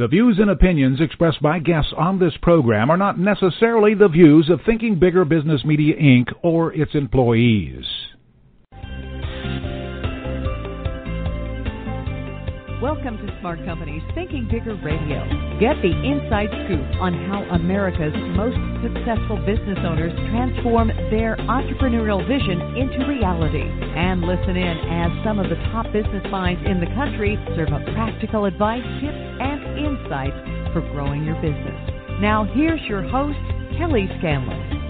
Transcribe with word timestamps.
The 0.00 0.08
views 0.08 0.38
and 0.38 0.48
opinions 0.48 0.98
expressed 0.98 1.42
by 1.42 1.58
guests 1.58 1.92
on 1.94 2.18
this 2.18 2.32
program 2.40 2.88
are 2.88 2.96
not 2.96 3.18
necessarily 3.18 3.92
the 3.92 4.08
views 4.08 4.48
of 4.48 4.62
Thinking 4.64 4.98
Bigger 4.98 5.26
Business 5.26 5.62
Media 5.62 5.94
Inc. 5.94 6.32
or 6.40 6.72
its 6.72 6.94
employees. 6.94 7.84
Welcome 12.80 13.20
to 13.20 13.28
Smart 13.44 13.60
Companies 13.68 14.00
Thinking 14.14 14.48
Bigger 14.50 14.72
Radio. 14.80 15.20
Get 15.60 15.76
the 15.84 15.92
inside 15.92 16.48
scoop 16.64 16.88
on 16.96 17.12
how 17.28 17.44
America's 17.52 18.16
most 18.32 18.56
successful 18.80 19.36
business 19.44 19.76
owners 19.84 20.16
transform 20.32 20.88
their 21.12 21.36
entrepreneurial 21.44 22.24
vision 22.24 22.56
into 22.80 23.04
reality. 23.04 23.68
And 23.68 24.24
listen 24.24 24.56
in 24.56 24.76
as 24.96 25.12
some 25.28 25.36
of 25.38 25.52
the 25.52 25.60
top 25.76 25.92
business 25.92 26.24
minds 26.32 26.64
in 26.64 26.80
the 26.80 26.88
country 26.96 27.36
serve 27.52 27.68
up 27.68 27.84
practical 27.92 28.46
advice, 28.48 28.80
tips, 29.04 29.20
and 29.44 29.59
insights 29.76 30.36
for 30.72 30.80
growing 30.92 31.24
your 31.24 31.36
business. 31.36 31.78
Now, 32.20 32.48
here's 32.54 32.80
your 32.88 33.02
host, 33.02 33.38
Kelly 33.78 34.08
Scanlon. 34.18 34.80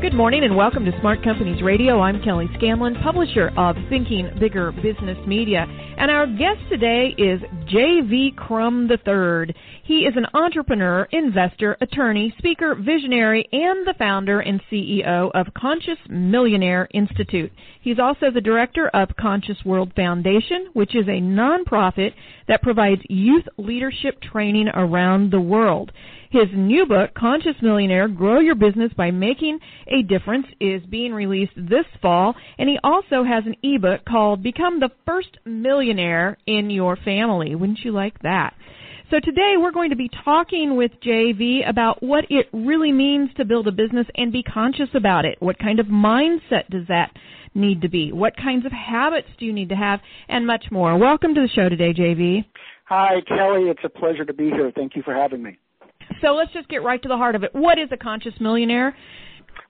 Good 0.00 0.14
morning 0.14 0.44
and 0.44 0.54
welcome 0.54 0.84
to 0.84 0.92
Smart 1.00 1.24
Companies 1.24 1.60
Radio. 1.60 2.00
I'm 2.00 2.22
Kelly 2.22 2.46
Scanlon, 2.56 2.94
publisher 3.02 3.50
of 3.56 3.74
Thinking 3.88 4.30
Bigger 4.38 4.70
Business 4.70 5.18
Media. 5.26 5.66
And 5.98 6.08
our 6.08 6.24
guest 6.28 6.60
today 6.70 7.16
is 7.18 7.40
J.V. 7.66 8.34
Crum 8.36 8.88
III. 8.88 9.52
He 9.88 10.00
is 10.00 10.16
an 10.16 10.26
entrepreneur, 10.34 11.08
investor, 11.12 11.78
attorney, 11.80 12.34
speaker, 12.36 12.74
visionary, 12.74 13.48
and 13.50 13.86
the 13.86 13.94
founder 13.98 14.38
and 14.38 14.60
CEO 14.70 15.30
of 15.32 15.54
Conscious 15.54 15.96
Millionaire 16.10 16.86
Institute. 16.92 17.50
He's 17.80 17.98
also 17.98 18.30
the 18.30 18.42
director 18.42 18.88
of 18.88 19.16
Conscious 19.18 19.56
World 19.64 19.94
Foundation, 19.96 20.68
which 20.74 20.94
is 20.94 21.08
a 21.08 21.22
nonprofit 21.22 22.12
that 22.48 22.60
provides 22.60 23.00
youth 23.08 23.46
leadership 23.56 24.20
training 24.20 24.68
around 24.74 25.30
the 25.30 25.40
world. 25.40 25.90
His 26.30 26.48
new 26.54 26.84
book, 26.84 27.14
Conscious 27.14 27.56
Millionaire 27.62 28.08
Grow 28.08 28.40
Your 28.40 28.56
Business 28.56 28.92
by 28.94 29.10
Making 29.10 29.58
a 29.86 30.02
Difference, 30.02 30.46
is 30.60 30.82
being 30.82 31.14
released 31.14 31.54
this 31.56 31.86
fall, 32.02 32.34
and 32.58 32.68
he 32.68 32.78
also 32.84 33.24
has 33.24 33.44
an 33.46 33.56
ebook 33.62 34.04
called 34.04 34.42
Become 34.42 34.80
the 34.80 34.90
First 35.06 35.38
Millionaire 35.46 36.36
in 36.46 36.68
Your 36.68 36.96
Family. 36.96 37.54
Wouldn't 37.54 37.78
you 37.82 37.92
like 37.92 38.18
that? 38.18 38.52
So 39.10 39.20
today 39.20 39.54
we're 39.56 39.72
going 39.72 39.88
to 39.88 39.96
be 39.96 40.10
talking 40.22 40.76
with 40.76 40.90
JV 41.02 41.66
about 41.66 42.02
what 42.02 42.26
it 42.28 42.46
really 42.52 42.92
means 42.92 43.30
to 43.38 43.46
build 43.46 43.66
a 43.66 43.72
business 43.72 44.06
and 44.16 44.30
be 44.30 44.42
conscious 44.42 44.90
about 44.94 45.24
it. 45.24 45.38
What 45.40 45.58
kind 45.58 45.80
of 45.80 45.86
mindset 45.86 46.68
does 46.68 46.86
that 46.88 47.12
need 47.54 47.80
to 47.80 47.88
be? 47.88 48.12
What 48.12 48.36
kinds 48.36 48.66
of 48.66 48.72
habits 48.72 49.28
do 49.38 49.46
you 49.46 49.52
need 49.54 49.70
to 49.70 49.76
have? 49.76 50.00
And 50.28 50.46
much 50.46 50.66
more. 50.70 50.98
Welcome 50.98 51.34
to 51.36 51.40
the 51.40 51.48
show 51.48 51.70
today, 51.70 51.94
JV. 51.94 52.44
Hi, 52.84 53.22
Kelly. 53.26 53.70
It's 53.70 53.80
a 53.82 53.88
pleasure 53.88 54.26
to 54.26 54.34
be 54.34 54.50
here. 54.50 54.70
Thank 54.76 54.94
you 54.94 55.02
for 55.02 55.14
having 55.14 55.42
me. 55.42 55.58
So 56.20 56.34
let's 56.34 56.52
just 56.52 56.68
get 56.68 56.82
right 56.82 57.02
to 57.02 57.08
the 57.08 57.16
heart 57.16 57.34
of 57.34 57.44
it. 57.44 57.54
What 57.54 57.78
is 57.78 57.88
a 57.90 57.96
conscious 57.96 58.34
millionaire? 58.40 58.94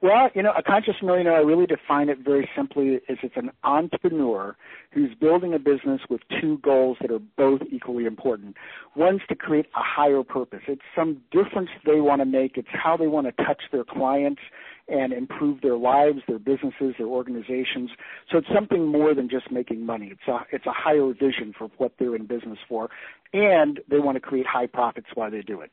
Well, 0.00 0.30
you 0.32 0.44
know, 0.44 0.52
a 0.56 0.62
conscious 0.62 0.94
millionaire, 1.02 1.34
I 1.34 1.40
really 1.40 1.66
define 1.66 2.08
it 2.08 2.18
very 2.24 2.48
simply 2.54 3.00
as 3.08 3.18
it's 3.22 3.36
an 3.36 3.50
entrepreneur 3.64 4.56
who's 4.92 5.12
building 5.20 5.54
a 5.54 5.58
business 5.58 6.00
with 6.08 6.20
two 6.40 6.58
goals 6.58 6.98
that 7.00 7.10
are 7.10 7.18
both 7.18 7.62
equally 7.72 8.04
important. 8.04 8.56
One's 8.94 9.22
to 9.28 9.34
create 9.34 9.66
a 9.74 9.82
higher 9.82 10.22
purpose. 10.22 10.60
It's 10.68 10.82
some 10.94 11.20
difference 11.32 11.70
they 11.84 12.00
want 12.00 12.20
to 12.20 12.26
make. 12.26 12.56
It's 12.56 12.68
how 12.72 12.96
they 12.96 13.08
want 13.08 13.26
to 13.26 13.44
touch 13.44 13.62
their 13.72 13.82
clients 13.82 14.40
and 14.88 15.12
improve 15.12 15.60
their 15.62 15.76
lives, 15.76 16.20
their 16.28 16.38
businesses, 16.38 16.94
their 16.96 17.08
organizations. 17.08 17.90
So 18.30 18.38
it's 18.38 18.48
something 18.54 18.86
more 18.86 19.14
than 19.14 19.28
just 19.28 19.50
making 19.50 19.84
money. 19.84 20.12
It's 20.12 20.28
a 20.28 20.46
it's 20.52 20.66
a 20.66 20.72
higher 20.72 21.12
vision 21.12 21.52
for 21.58 21.70
what 21.78 21.92
they're 21.98 22.14
in 22.14 22.26
business 22.26 22.58
for, 22.68 22.88
and 23.32 23.80
they 23.90 23.98
want 23.98 24.14
to 24.14 24.20
create 24.20 24.46
high 24.46 24.66
profits 24.66 25.08
while 25.14 25.30
they 25.30 25.42
do 25.42 25.60
it. 25.60 25.70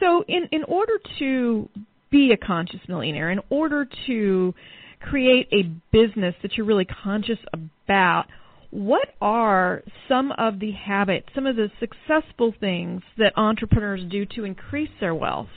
So 0.00 0.24
in 0.26 0.48
in 0.50 0.64
order 0.64 0.98
to 1.18 1.68
be 2.14 2.30
a 2.30 2.36
conscious 2.36 2.78
millionaire, 2.88 3.32
in 3.32 3.40
order 3.50 3.88
to 4.06 4.54
create 5.00 5.48
a 5.52 5.62
business 5.90 6.34
that 6.42 6.56
you're 6.56 6.64
really 6.64 6.84
conscious 6.84 7.38
about, 7.52 8.26
what 8.70 9.08
are 9.20 9.82
some 10.08 10.30
of 10.38 10.60
the 10.60 10.70
habits, 10.70 11.26
some 11.34 11.46
of 11.46 11.56
the 11.56 11.70
successful 11.80 12.54
things 12.60 13.02
that 13.18 13.32
entrepreneurs 13.36 14.00
do 14.10 14.24
to 14.26 14.44
increase 14.44 14.90
their 15.00 15.14
wealth? 15.14 15.48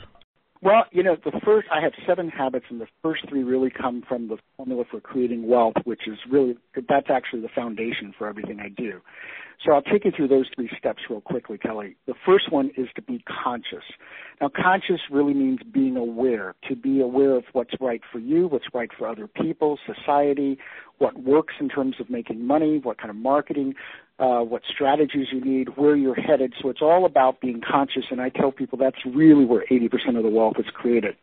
Well, 0.64 0.86
you 0.92 1.04
know, 1.04 1.16
the 1.24 1.40
first 1.46 1.68
I 1.72 1.80
have 1.82 1.92
seven 2.08 2.30
habits, 2.30 2.66
and 2.72 2.82
the 2.82 2.88
first 3.04 3.30
three 3.30 3.44
really 3.44 3.70
come 3.70 4.04
from 4.10 4.28
the 4.28 4.38
formula 4.56 4.86
for 4.90 5.00
creating 5.00 5.48
wealth, 5.48 5.76
which 5.84 6.08
is 6.08 6.18
really 6.32 6.58
that's 6.90 7.12
actually 7.12 7.42
the 7.42 7.50
foundation 7.54 8.16
for 8.18 8.28
everything 8.28 8.60
I 8.60 8.70
do. 8.70 9.00
So 9.66 9.74
I'll 9.74 9.84
take 9.84 10.06
you 10.06 10.12
through 10.16 10.28
those 10.28 10.48
three 10.56 10.70
steps 10.78 11.00
real 11.10 11.22
quickly, 11.22 11.58
Kelly. 11.58 11.96
The 12.08 12.16
first 12.26 12.52
one 12.52 12.72
is 12.78 12.88
to 12.96 13.02
be 13.02 13.24
conscious. 13.44 13.84
Now, 14.40 14.50
conscious 14.50 15.02
really 15.10 15.34
means 15.34 15.60
being 15.72 15.98
aware, 15.98 16.54
to 16.70 16.76
be 16.76 17.02
aware 17.02 17.36
of 17.36 17.46
what's 17.54 17.74
right 17.80 18.02
for 18.12 18.20
you, 18.20 18.48
what's 18.48 18.68
right 18.72 18.90
for 18.96 19.08
other 19.08 19.28
people, 19.28 19.80
society, 19.84 20.60
what 21.00 21.24
works 21.24 21.56
in 21.60 21.70
terms 21.70 21.96
of 22.00 22.10
making 22.10 22.46
money, 22.46 22.78
what 22.78 23.00
kind 23.00 23.10
of 23.10 23.16
marketing, 23.16 23.74
uh, 24.20 24.42
what 24.42 24.62
strategies 24.72 25.28
you 25.32 25.42
need, 25.44 25.78
where 25.78 25.96
you're 25.96 26.16
headed. 26.16 26.54
So 26.62 26.70
it's 26.70 26.84
all 26.84 27.06
about 27.06 27.42
being 27.42 27.62
conscious, 27.68 28.06
and 28.12 28.22
I 28.22 28.30
tell 28.30 28.52
people 28.52 28.78
that's 28.78 29.04
really 29.06 29.44
where 29.44 29.66
80% 29.72 30.18
of 30.18 30.24
the 30.24 30.30
wealth 30.30 30.58
is 30.60 30.68
created. 30.72 31.16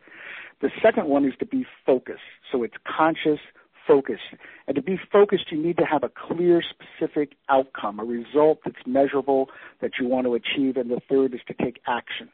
The 0.61 0.71
second 0.81 1.07
one 1.07 1.23
is 1.23 1.33
to 1.39 1.45
be 1.45 1.65
focused. 1.85 2.19
So 2.51 2.63
it's 2.63 2.75
conscious, 2.85 3.39
focused. 3.87 4.23
And 4.67 4.75
to 4.75 4.81
be 4.81 4.99
focused, 5.11 5.51
you 5.51 5.61
need 5.61 5.77
to 5.77 5.85
have 5.85 6.03
a 6.03 6.09
clear, 6.09 6.61
specific 6.61 7.33
outcome, 7.47 7.99
a 7.99 8.03
result 8.03 8.59
that's 8.65 8.85
measurable 8.85 9.49
that 9.81 9.91
you 9.99 10.07
want 10.07 10.27
to 10.27 10.33
achieve. 10.33 10.75
And 10.75 10.89
the 10.89 11.01
third 11.09 11.33
is 11.33 11.41
to 11.47 11.53
take 11.53 11.79
action. 11.87 12.29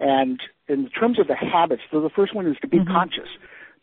And 0.00 0.40
in 0.68 0.88
terms 0.90 1.18
of 1.18 1.28
the 1.28 1.36
habits, 1.36 1.82
so 1.90 2.00
the 2.00 2.10
first 2.10 2.34
one 2.34 2.46
is 2.46 2.56
to 2.62 2.68
be 2.68 2.78
mm-hmm. 2.78 2.92
conscious, 2.92 3.28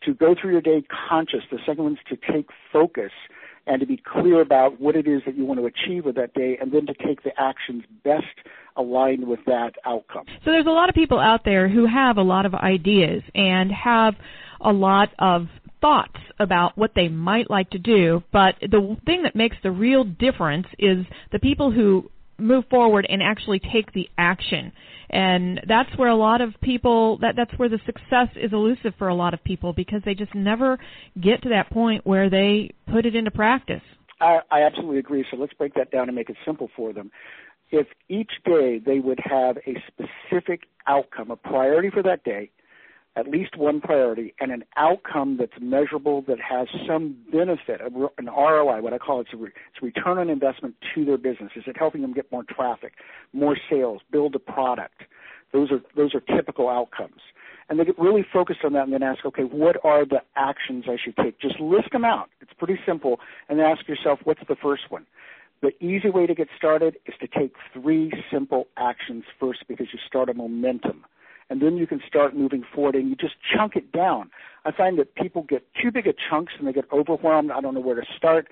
to 0.04 0.14
go 0.14 0.34
through 0.40 0.52
your 0.52 0.60
day 0.60 0.82
conscious. 1.08 1.40
The 1.50 1.58
second 1.66 1.84
one 1.84 1.92
is 1.94 1.98
to 2.08 2.32
take 2.32 2.48
focus 2.72 3.12
and 3.66 3.80
to 3.80 3.86
be 3.86 3.96
clear 3.96 4.40
about 4.40 4.80
what 4.80 4.96
it 4.96 5.06
is 5.06 5.22
that 5.24 5.36
you 5.36 5.44
want 5.44 5.60
to 5.60 5.66
achieve 5.66 6.04
with 6.04 6.16
that 6.16 6.34
day 6.34 6.58
and 6.60 6.72
then 6.72 6.86
to 6.86 6.94
take 6.94 7.22
the 7.22 7.30
actions 7.38 7.84
best 8.02 8.24
aligned 8.76 9.26
with 9.26 9.40
that 9.46 9.74
outcome. 9.84 10.24
So 10.44 10.50
there's 10.50 10.66
a 10.66 10.70
lot 10.70 10.88
of 10.88 10.94
people 10.94 11.20
out 11.20 11.44
there 11.44 11.68
who 11.68 11.86
have 11.86 12.16
a 12.16 12.22
lot 12.22 12.44
of 12.44 12.54
ideas 12.54 13.22
and 13.34 13.70
have 13.70 14.14
a 14.60 14.72
lot 14.72 15.10
of 15.18 15.46
thoughts 15.80 16.18
about 16.38 16.76
what 16.76 16.92
they 16.94 17.08
might 17.08 17.50
like 17.50 17.70
to 17.70 17.78
do, 17.78 18.22
but 18.32 18.54
the 18.60 18.96
thing 19.04 19.24
that 19.24 19.36
makes 19.36 19.56
the 19.62 19.70
real 19.70 20.04
difference 20.04 20.66
is 20.78 21.04
the 21.32 21.38
people 21.38 21.70
who 21.70 22.10
move 22.38 22.64
forward 22.70 23.06
and 23.08 23.22
actually 23.22 23.60
take 23.60 23.92
the 23.92 24.08
action. 24.16 24.72
And 25.12 25.60
that's 25.68 25.90
where 25.98 26.08
a 26.08 26.16
lot 26.16 26.40
of 26.40 26.54
people 26.62 27.18
that 27.18 27.34
that's 27.36 27.52
where 27.58 27.68
the 27.68 27.80
success 27.84 28.28
is 28.34 28.52
elusive 28.52 28.94
for 28.98 29.08
a 29.08 29.14
lot 29.14 29.34
of 29.34 29.44
people 29.44 29.74
because 29.74 30.00
they 30.04 30.14
just 30.14 30.34
never 30.34 30.78
get 31.20 31.42
to 31.42 31.50
that 31.50 31.70
point 31.70 32.06
where 32.06 32.30
they 32.30 32.70
put 32.90 33.04
it 33.04 33.14
into 33.14 33.30
practice. 33.30 33.82
I, 34.20 34.38
I 34.50 34.62
absolutely 34.62 34.98
agree. 34.98 35.24
So 35.30 35.36
let's 35.36 35.52
break 35.52 35.74
that 35.74 35.90
down 35.90 36.08
and 36.08 36.16
make 36.16 36.30
it 36.30 36.36
simple 36.46 36.70
for 36.74 36.92
them. 36.94 37.10
If 37.70 37.88
each 38.08 38.32
day 38.44 38.80
they 38.84 39.00
would 39.00 39.20
have 39.22 39.58
a 39.58 39.82
specific 39.86 40.62
outcome, 40.86 41.30
a 41.30 41.36
priority 41.36 41.90
for 41.90 42.02
that 42.02 42.24
day, 42.24 42.50
at 43.14 43.28
least 43.28 43.56
one 43.56 43.80
priority 43.80 44.34
and 44.40 44.50
an 44.50 44.64
outcome 44.76 45.36
that's 45.38 45.52
measurable 45.60 46.22
that 46.22 46.38
has 46.40 46.66
some 46.86 47.16
benefit, 47.30 47.80
an 47.82 48.26
ROI, 48.26 48.80
what 48.80 48.94
I 48.94 48.98
call 48.98 49.20
it, 49.20 49.26
it's 49.32 49.52
a 49.80 49.84
return 49.84 50.18
on 50.18 50.30
investment 50.30 50.74
to 50.94 51.04
their 51.04 51.18
business. 51.18 51.50
Is 51.54 51.64
it 51.66 51.76
helping 51.78 52.00
them 52.02 52.14
get 52.14 52.30
more 52.32 52.44
traffic, 52.44 52.94
more 53.32 53.56
sales, 53.70 54.00
build 54.10 54.34
a 54.34 54.38
product? 54.38 55.02
Those 55.52 55.70
are 55.70 55.80
those 55.94 56.14
are 56.14 56.20
typical 56.20 56.70
outcomes. 56.70 57.20
And 57.68 57.78
they 57.78 57.84
get 57.84 57.98
really 57.98 58.24
focused 58.32 58.60
on 58.64 58.72
that 58.72 58.84
and 58.84 58.92
then 58.92 59.02
ask, 59.02 59.24
okay, 59.24 59.44
what 59.44 59.76
are 59.84 60.04
the 60.04 60.20
actions 60.36 60.84
I 60.88 60.96
should 61.02 61.16
take? 61.16 61.38
Just 61.40 61.60
list 61.60 61.92
them 61.92 62.04
out. 62.04 62.28
It's 62.40 62.52
pretty 62.58 62.78
simple. 62.86 63.20
And 63.48 63.58
then 63.58 63.66
ask 63.66 63.86
yourself, 63.86 64.20
what's 64.24 64.40
the 64.48 64.56
first 64.56 64.90
one? 64.90 65.06
The 65.62 65.70
easy 65.82 66.10
way 66.10 66.26
to 66.26 66.34
get 66.34 66.48
started 66.56 66.96
is 67.06 67.14
to 67.20 67.28
take 67.28 67.54
three 67.72 68.10
simple 68.32 68.66
actions 68.76 69.24
first 69.38 69.60
because 69.68 69.86
you 69.92 69.98
start 70.06 70.28
a 70.28 70.34
momentum 70.34 71.04
and 71.50 71.60
then 71.60 71.76
you 71.76 71.86
can 71.86 72.00
start 72.06 72.36
moving 72.36 72.64
forward 72.74 72.94
and 72.94 73.08
you 73.08 73.16
just 73.16 73.34
chunk 73.54 73.76
it 73.76 73.92
down. 73.92 74.30
I 74.64 74.72
find 74.72 74.98
that 74.98 75.14
people 75.14 75.42
get 75.48 75.66
too 75.80 75.90
big 75.90 76.06
of 76.06 76.14
chunks 76.30 76.52
and 76.58 76.66
they 76.66 76.72
get 76.72 76.84
overwhelmed. 76.92 77.50
I 77.50 77.60
don't 77.60 77.74
know 77.74 77.80
where 77.80 77.96
to 77.96 78.06
start. 78.16 78.48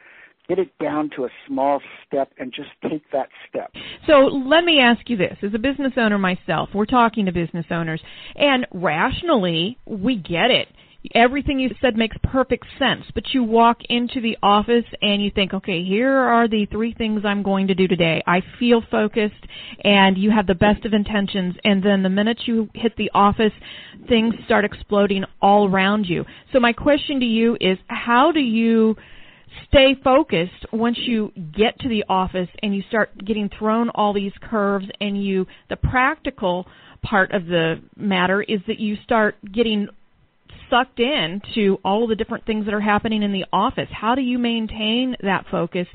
Get 0.49 0.59
it 0.59 0.77
down 0.79 1.11
to 1.15 1.27
a 1.27 1.29
small 1.47 1.81
step 2.05 2.33
and 2.39 2.53
just 2.53 2.71
take 2.89 3.09
that 3.13 3.29
step. 3.49 3.73
So 4.07 4.15
let 4.25 4.65
me 4.65 4.81
ask 4.81 5.09
you 5.09 5.17
this. 5.17 5.37
As 5.43 5.55
a 5.55 5.59
business 5.59 5.93
owner 5.97 6.19
myself, 6.19 6.71
we're 6.75 6.87
talking 6.87 7.27
to 7.27 7.33
business 7.33 7.67
owners, 7.71 8.03
and 8.35 8.67
rationally, 8.73 9.79
we 9.87 10.17
get 10.17 10.51
it 10.51 10.67
everything 11.15 11.59
you 11.59 11.71
said 11.81 11.97
makes 11.97 12.17
perfect 12.23 12.67
sense, 12.79 13.05
but 13.15 13.33
you 13.33 13.43
walk 13.43 13.79
into 13.89 14.21
the 14.21 14.37
office 14.43 14.85
and 15.01 15.23
you 15.23 15.31
think, 15.31 15.55
okay, 15.55 15.83
here 15.83 16.13
are 16.13 16.47
the 16.47 16.67
three 16.67 16.93
things 16.93 17.23
I'm 17.25 17.43
going 17.43 17.69
to 17.69 17.75
do 17.75 17.89
today. 17.89 18.23
I 18.27 18.43
feel 18.59 18.83
focused 18.91 19.47
and 19.83 20.19
you 20.19 20.31
have 20.31 20.47
the 20.47 20.55
best 20.55 20.85
of 20.85 20.93
intentions 20.93 21.55
and 21.65 21.83
then 21.83 22.03
the 22.03 22.09
minute 22.09 22.43
you 22.47 22.69
hit 22.75 22.97
the 22.97 23.11
office, 23.15 23.53
things 24.09 24.35
start 24.45 24.65
exploding 24.65 25.25
all 25.41 25.69
around 25.69 26.07
you. 26.07 26.25
So 26.53 26.61
my 26.61 26.73
question 26.73 27.21
to 27.21 27.27
you 27.27 27.57
is 27.61 27.79
how 27.89 28.33
do 28.33 28.41
you 28.41 28.97
stay 29.69 29.97
focused 30.05 30.67
once 30.73 30.99
you 30.99 31.33
get 31.57 31.79
to 31.81 31.89
the 31.89 32.05
office 32.09 32.49
and 32.63 32.75
you 32.75 32.83
start 32.89 33.11
getting 33.25 33.51
thrown 33.59 33.89
all 33.91 34.13
these 34.13 34.33
curves 34.43 34.87
and 35.01 35.23
you 35.23 35.47
the 35.69 35.77
practical 35.77 36.67
part 37.03 37.33
of 37.33 37.47
the 37.47 37.81
matter 37.97 38.43
is 38.43 38.61
that 38.67 38.79
you 38.79 38.97
start 39.05 39.37
getting 39.53 39.89
sucked 40.71 41.01
in 41.01 41.43
to 41.55 41.79
all 41.85 42.07
the 42.07 42.17
different 42.17 42.47
things 42.47 42.65
that 42.65 42.75
are 42.75 42.81
happening 42.81 43.23
in 43.23 43.33
the 43.33 43.45
office. 43.53 43.89
How 43.93 44.15
do 44.15 44.23
you 44.23 44.39
maintain 44.39 45.17
that 45.23 45.45
focus 45.51 45.87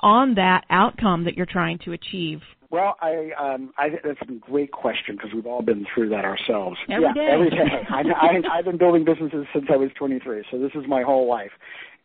on 0.00 0.34
that 0.34 0.64
outcome 0.70 1.24
that 1.24 1.36
you're 1.36 1.46
trying 1.46 1.78
to 1.84 1.92
achieve? 1.92 2.40
Well, 2.70 2.96
I, 3.02 3.30
um, 3.38 3.72
I 3.76 3.90
that's 4.02 4.18
a 4.22 4.32
great 4.32 4.72
question 4.72 5.16
because 5.16 5.30
we've 5.34 5.46
all 5.46 5.60
been 5.60 5.86
through 5.94 6.08
that 6.08 6.24
ourselves. 6.24 6.78
Every 6.88 7.04
yeah, 7.04 7.12
day. 7.12 7.28
every 7.30 7.50
day. 7.50 7.56
I, 7.90 8.00
I, 8.00 8.58
I've 8.58 8.64
been 8.64 8.78
building 8.78 9.04
businesses 9.04 9.46
since 9.52 9.66
I 9.70 9.76
was 9.76 9.90
23, 9.98 10.44
so 10.50 10.58
this 10.58 10.72
is 10.74 10.88
my 10.88 11.02
whole 11.02 11.28
life. 11.28 11.50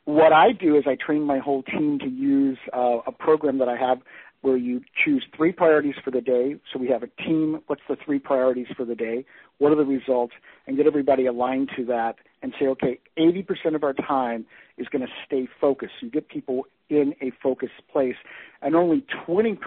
What 0.04 0.34
I 0.34 0.52
do 0.52 0.78
is 0.78 0.84
I 0.86 0.96
train 0.96 1.24
my 1.24 1.40
whole 1.40 1.64
team 1.64 2.00
to 2.00 2.08
use 2.08 2.58
uh, 2.74 3.00
a 3.08 3.12
program 3.14 3.60
that 3.60 3.70
I 3.70 3.78
have 3.78 4.00
where 4.42 4.58
you 4.58 4.82
choose 5.04 5.26
three 5.36 5.52
priorities 5.52 5.96
for 6.04 6.12
the 6.12 6.22
day. 6.22 6.56
So 6.72 6.80
we 6.80 6.88
have 6.90 7.04
a 7.04 7.08
team. 7.24 7.60
What's 7.68 7.82
the 7.90 7.98
three 8.04 8.20
priorities 8.20 8.68
for 8.76 8.86
the 8.86 8.96
day? 8.96 9.26
What 9.58 9.72
are 9.72 9.76
the 9.76 9.86
results? 9.86 10.34
And 10.66 10.78
get 10.78 10.86
everybody 10.88 11.26
aligned 11.26 11.70
to 11.76 11.86
that 11.86 12.16
and 12.42 12.54
say, 12.60 12.68
okay, 12.68 13.00
80% 13.18 13.76
of 13.76 13.84
our 13.84 13.94
time 13.94 14.46
is 14.78 14.88
going 14.88 15.02
to 15.02 15.12
stay 15.26 15.48
focused. 15.60 15.94
You 16.02 16.12
get 16.12 16.30
people 16.30 16.66
in 16.90 17.14
a 17.22 17.32
focused 17.42 17.82
place, 17.92 18.16
and 18.62 18.76
only 18.76 19.04
20% 19.28 19.58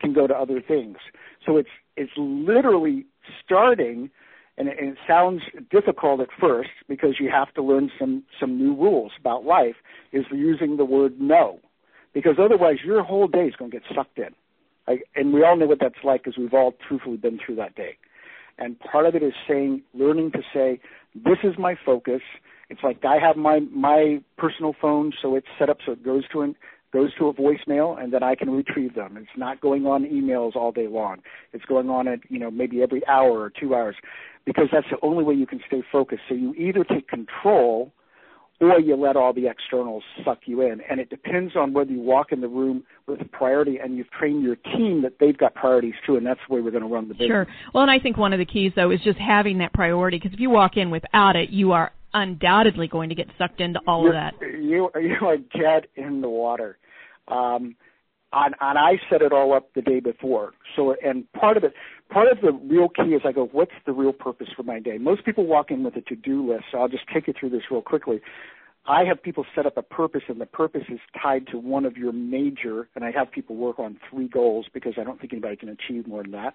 can 0.00 0.12
go 0.12 0.26
to 0.26 0.34
other 0.34 0.60
things. 0.60 0.96
So 1.46 1.56
it's 1.56 1.68
it's 1.96 2.12
literally 2.16 3.06
starting, 3.44 4.10
and 4.56 4.68
it, 4.68 4.78
and 4.78 4.90
it 4.90 4.98
sounds 5.06 5.42
difficult 5.70 6.20
at 6.20 6.28
first 6.38 6.70
because 6.88 7.16
you 7.18 7.30
have 7.30 7.52
to 7.54 7.62
learn 7.62 7.90
some 7.98 8.24
some 8.38 8.58
new 8.58 8.74
rules 8.74 9.12
about 9.18 9.44
life. 9.44 9.76
Is 10.12 10.24
using 10.30 10.76
the 10.76 10.84
word 10.84 11.20
no 11.20 11.60
because 12.14 12.36
otherwise 12.38 12.78
your 12.84 13.02
whole 13.02 13.28
day 13.28 13.46
is 13.46 13.54
going 13.56 13.70
to 13.70 13.78
get 13.78 13.86
sucked 13.94 14.18
in. 14.18 14.34
Like, 14.86 15.04
and 15.14 15.32
we 15.32 15.44
all 15.44 15.56
know 15.56 15.66
what 15.66 15.80
that's 15.80 16.02
like 16.02 16.24
because 16.24 16.38
we've 16.38 16.54
all 16.54 16.74
truthfully 16.86 17.18
been 17.18 17.38
through 17.44 17.56
that 17.56 17.74
day. 17.74 17.96
And 18.58 18.78
part 18.80 19.06
of 19.06 19.14
it 19.14 19.22
is 19.22 19.34
saying, 19.46 19.82
learning 19.94 20.32
to 20.32 20.40
say, 20.52 20.80
this 21.14 21.38
is 21.44 21.54
my 21.58 21.76
focus. 21.84 22.22
It's 22.70 22.82
like 22.82 23.04
I 23.04 23.18
have 23.18 23.36
my 23.36 23.60
my 23.60 24.20
personal 24.36 24.74
phone, 24.80 25.12
so 25.22 25.36
it's 25.36 25.46
set 25.58 25.70
up 25.70 25.78
so 25.86 25.92
it 25.92 26.04
goes 26.04 26.24
to 26.32 26.42
an 26.42 26.54
goes 26.92 27.14
to 27.18 27.28
a 27.28 27.34
voicemail, 27.34 28.02
and 28.02 28.12
then 28.12 28.22
I 28.22 28.34
can 28.34 28.50
retrieve 28.50 28.94
them. 28.94 29.16
It's 29.16 29.28
not 29.36 29.60
going 29.60 29.86
on 29.86 30.04
emails 30.04 30.56
all 30.56 30.72
day 30.72 30.86
long. 30.86 31.18
It's 31.52 31.64
going 31.64 31.88
on 31.88 32.08
at 32.08 32.20
you 32.28 32.38
know 32.38 32.50
maybe 32.50 32.82
every 32.82 33.06
hour 33.06 33.40
or 33.40 33.50
two 33.50 33.74
hours, 33.74 33.96
because 34.44 34.68
that's 34.72 34.86
the 34.90 34.98
only 35.02 35.24
way 35.24 35.34
you 35.34 35.46
can 35.46 35.60
stay 35.66 35.82
focused. 35.90 36.22
So 36.28 36.34
you 36.34 36.54
either 36.54 36.84
take 36.84 37.08
control 37.08 37.92
or 38.60 38.80
you 38.80 38.96
let 38.96 39.16
all 39.16 39.32
the 39.32 39.46
externals 39.46 40.02
suck 40.24 40.40
you 40.46 40.62
in. 40.62 40.80
And 40.90 41.00
it 41.00 41.10
depends 41.10 41.54
on 41.56 41.72
whether 41.72 41.90
you 41.90 42.00
walk 42.00 42.32
in 42.32 42.40
the 42.40 42.48
room 42.48 42.84
with 43.06 43.20
a 43.20 43.24
priority 43.24 43.78
and 43.78 43.96
you've 43.96 44.10
trained 44.10 44.42
your 44.42 44.56
team 44.56 45.02
that 45.02 45.14
they've 45.20 45.36
got 45.36 45.54
priorities 45.54 45.94
too, 46.04 46.16
and 46.16 46.26
that's 46.26 46.40
the 46.48 46.54
way 46.54 46.60
we're 46.60 46.70
going 46.70 46.82
to 46.82 46.88
run 46.88 47.08
the 47.08 47.14
business. 47.14 47.28
Sure. 47.28 47.46
Well, 47.72 47.82
and 47.82 47.90
I 47.90 47.98
think 47.98 48.16
one 48.16 48.32
of 48.32 48.38
the 48.38 48.46
keys 48.46 48.72
though 48.74 48.90
is 48.90 49.00
just 49.04 49.18
having 49.18 49.58
that 49.58 49.72
priority 49.72 50.18
because 50.18 50.32
if 50.32 50.40
you 50.40 50.50
walk 50.50 50.76
in 50.76 50.90
without 50.90 51.36
it, 51.36 51.50
you 51.50 51.72
are 51.72 51.92
undoubtedly 52.14 52.88
going 52.88 53.10
to 53.10 53.14
get 53.14 53.28
sucked 53.38 53.60
into 53.60 53.80
all 53.86 54.02
You're, 54.02 54.16
of 54.16 54.32
that. 54.40 54.40
You 54.40 54.90
you 55.00 55.26
are 55.26 55.36
dead 55.36 55.86
in 55.94 56.20
the 56.20 56.28
water. 56.28 56.78
Um, 57.28 57.76
and, 58.32 58.54
and 58.60 58.78
I 58.78 58.98
set 59.10 59.22
it 59.22 59.32
all 59.32 59.54
up 59.54 59.72
the 59.74 59.82
day 59.82 60.00
before. 60.00 60.52
So, 60.76 60.94
and 61.02 61.30
part 61.32 61.56
of 61.56 61.64
it, 61.64 61.72
part 62.10 62.30
of 62.30 62.40
the 62.40 62.52
real 62.52 62.88
key 62.88 63.14
is 63.14 63.22
I 63.24 63.32
go, 63.32 63.46
what's 63.52 63.72
the 63.86 63.92
real 63.92 64.12
purpose 64.12 64.48
for 64.56 64.62
my 64.62 64.80
day? 64.80 64.98
Most 64.98 65.24
people 65.24 65.46
walk 65.46 65.70
in 65.70 65.82
with 65.82 65.96
a 65.96 66.00
to-do 66.02 66.50
list. 66.50 66.64
So 66.72 66.78
I'll 66.78 66.88
just 66.88 67.04
take 67.12 67.26
you 67.26 67.34
through 67.38 67.50
this 67.50 67.62
real 67.70 67.82
quickly. 67.82 68.20
I 68.86 69.04
have 69.04 69.22
people 69.22 69.44
set 69.54 69.66
up 69.66 69.76
a 69.76 69.82
purpose, 69.82 70.22
and 70.28 70.40
the 70.40 70.46
purpose 70.46 70.84
is 70.88 70.98
tied 71.22 71.46
to 71.48 71.58
one 71.58 71.84
of 71.84 71.98
your 71.98 72.12
major, 72.12 72.88
and 72.94 73.04
I 73.04 73.10
have 73.10 73.30
people 73.30 73.54
work 73.54 73.78
on 73.78 73.98
three 74.08 74.28
goals 74.28 74.66
because 74.72 74.94
I 74.98 75.04
don't 75.04 75.20
think 75.20 75.34
anybody 75.34 75.56
can 75.56 75.68
achieve 75.68 76.06
more 76.06 76.22
than 76.22 76.32
that. 76.32 76.54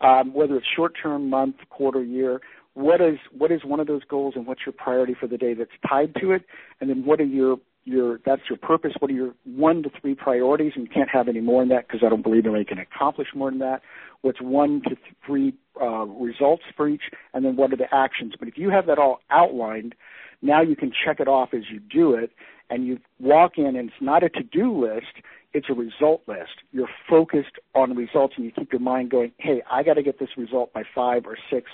Um, 0.00 0.32
whether 0.32 0.56
it's 0.56 0.66
short 0.74 0.94
term, 1.00 1.28
month, 1.28 1.56
quarter, 1.68 2.02
year, 2.02 2.40
what 2.72 3.02
is 3.02 3.18
what 3.36 3.52
is 3.52 3.62
one 3.64 3.78
of 3.78 3.86
those 3.86 4.04
goals, 4.04 4.34
and 4.36 4.46
what's 4.46 4.62
your 4.64 4.72
priority 4.72 5.14
for 5.18 5.26
the 5.26 5.36
day 5.36 5.52
that's 5.52 5.70
tied 5.86 6.14
to 6.20 6.32
it, 6.32 6.44
and 6.80 6.88
then 6.88 7.04
what 7.04 7.20
are 7.20 7.24
your 7.24 7.58
your 7.86 8.20
that's 8.26 8.42
your 8.50 8.58
purpose. 8.58 8.92
What 8.98 9.10
are 9.10 9.14
your 9.14 9.34
one 9.44 9.82
to 9.84 9.90
three 10.00 10.14
priorities? 10.14 10.72
And 10.74 10.86
you 10.86 10.92
can't 10.92 11.08
have 11.08 11.28
any 11.28 11.40
more 11.40 11.62
than 11.62 11.68
that 11.70 11.86
because 11.86 12.02
I 12.04 12.10
don't 12.10 12.22
believe 12.22 12.44
anybody 12.44 12.64
can 12.64 12.78
accomplish 12.78 13.28
more 13.34 13.50
than 13.50 13.60
that. 13.60 13.80
What's 14.22 14.40
one 14.40 14.82
to 14.88 14.96
three 15.24 15.54
uh, 15.80 16.04
results 16.04 16.64
for 16.76 16.88
each, 16.88 17.02
and 17.32 17.44
then 17.44 17.56
what 17.56 17.72
are 17.72 17.76
the 17.76 17.92
actions? 17.94 18.34
But 18.38 18.48
if 18.48 18.58
you 18.58 18.70
have 18.70 18.86
that 18.86 18.98
all 18.98 19.20
outlined, 19.30 19.94
now 20.42 20.62
you 20.62 20.74
can 20.74 20.92
check 21.04 21.20
it 21.20 21.28
off 21.28 21.50
as 21.54 21.62
you 21.70 21.80
do 21.80 22.14
it, 22.14 22.32
and 22.68 22.86
you 22.86 22.98
walk 23.20 23.52
in, 23.56 23.76
and 23.76 23.88
it's 23.88 24.00
not 24.00 24.24
a 24.24 24.28
to-do 24.28 24.76
list; 24.76 25.22
it's 25.54 25.68
a 25.70 25.74
result 25.74 26.22
list. 26.26 26.62
You're 26.72 26.88
focused 27.08 27.58
on 27.74 27.94
results, 27.94 28.34
and 28.36 28.44
you 28.44 28.50
keep 28.50 28.72
your 28.72 28.80
mind 28.80 29.10
going. 29.10 29.32
Hey, 29.38 29.62
I 29.70 29.84
got 29.84 29.94
to 29.94 30.02
get 30.02 30.18
this 30.18 30.30
result 30.36 30.72
by 30.72 30.82
five 30.94 31.24
or 31.24 31.36
six 31.50 31.70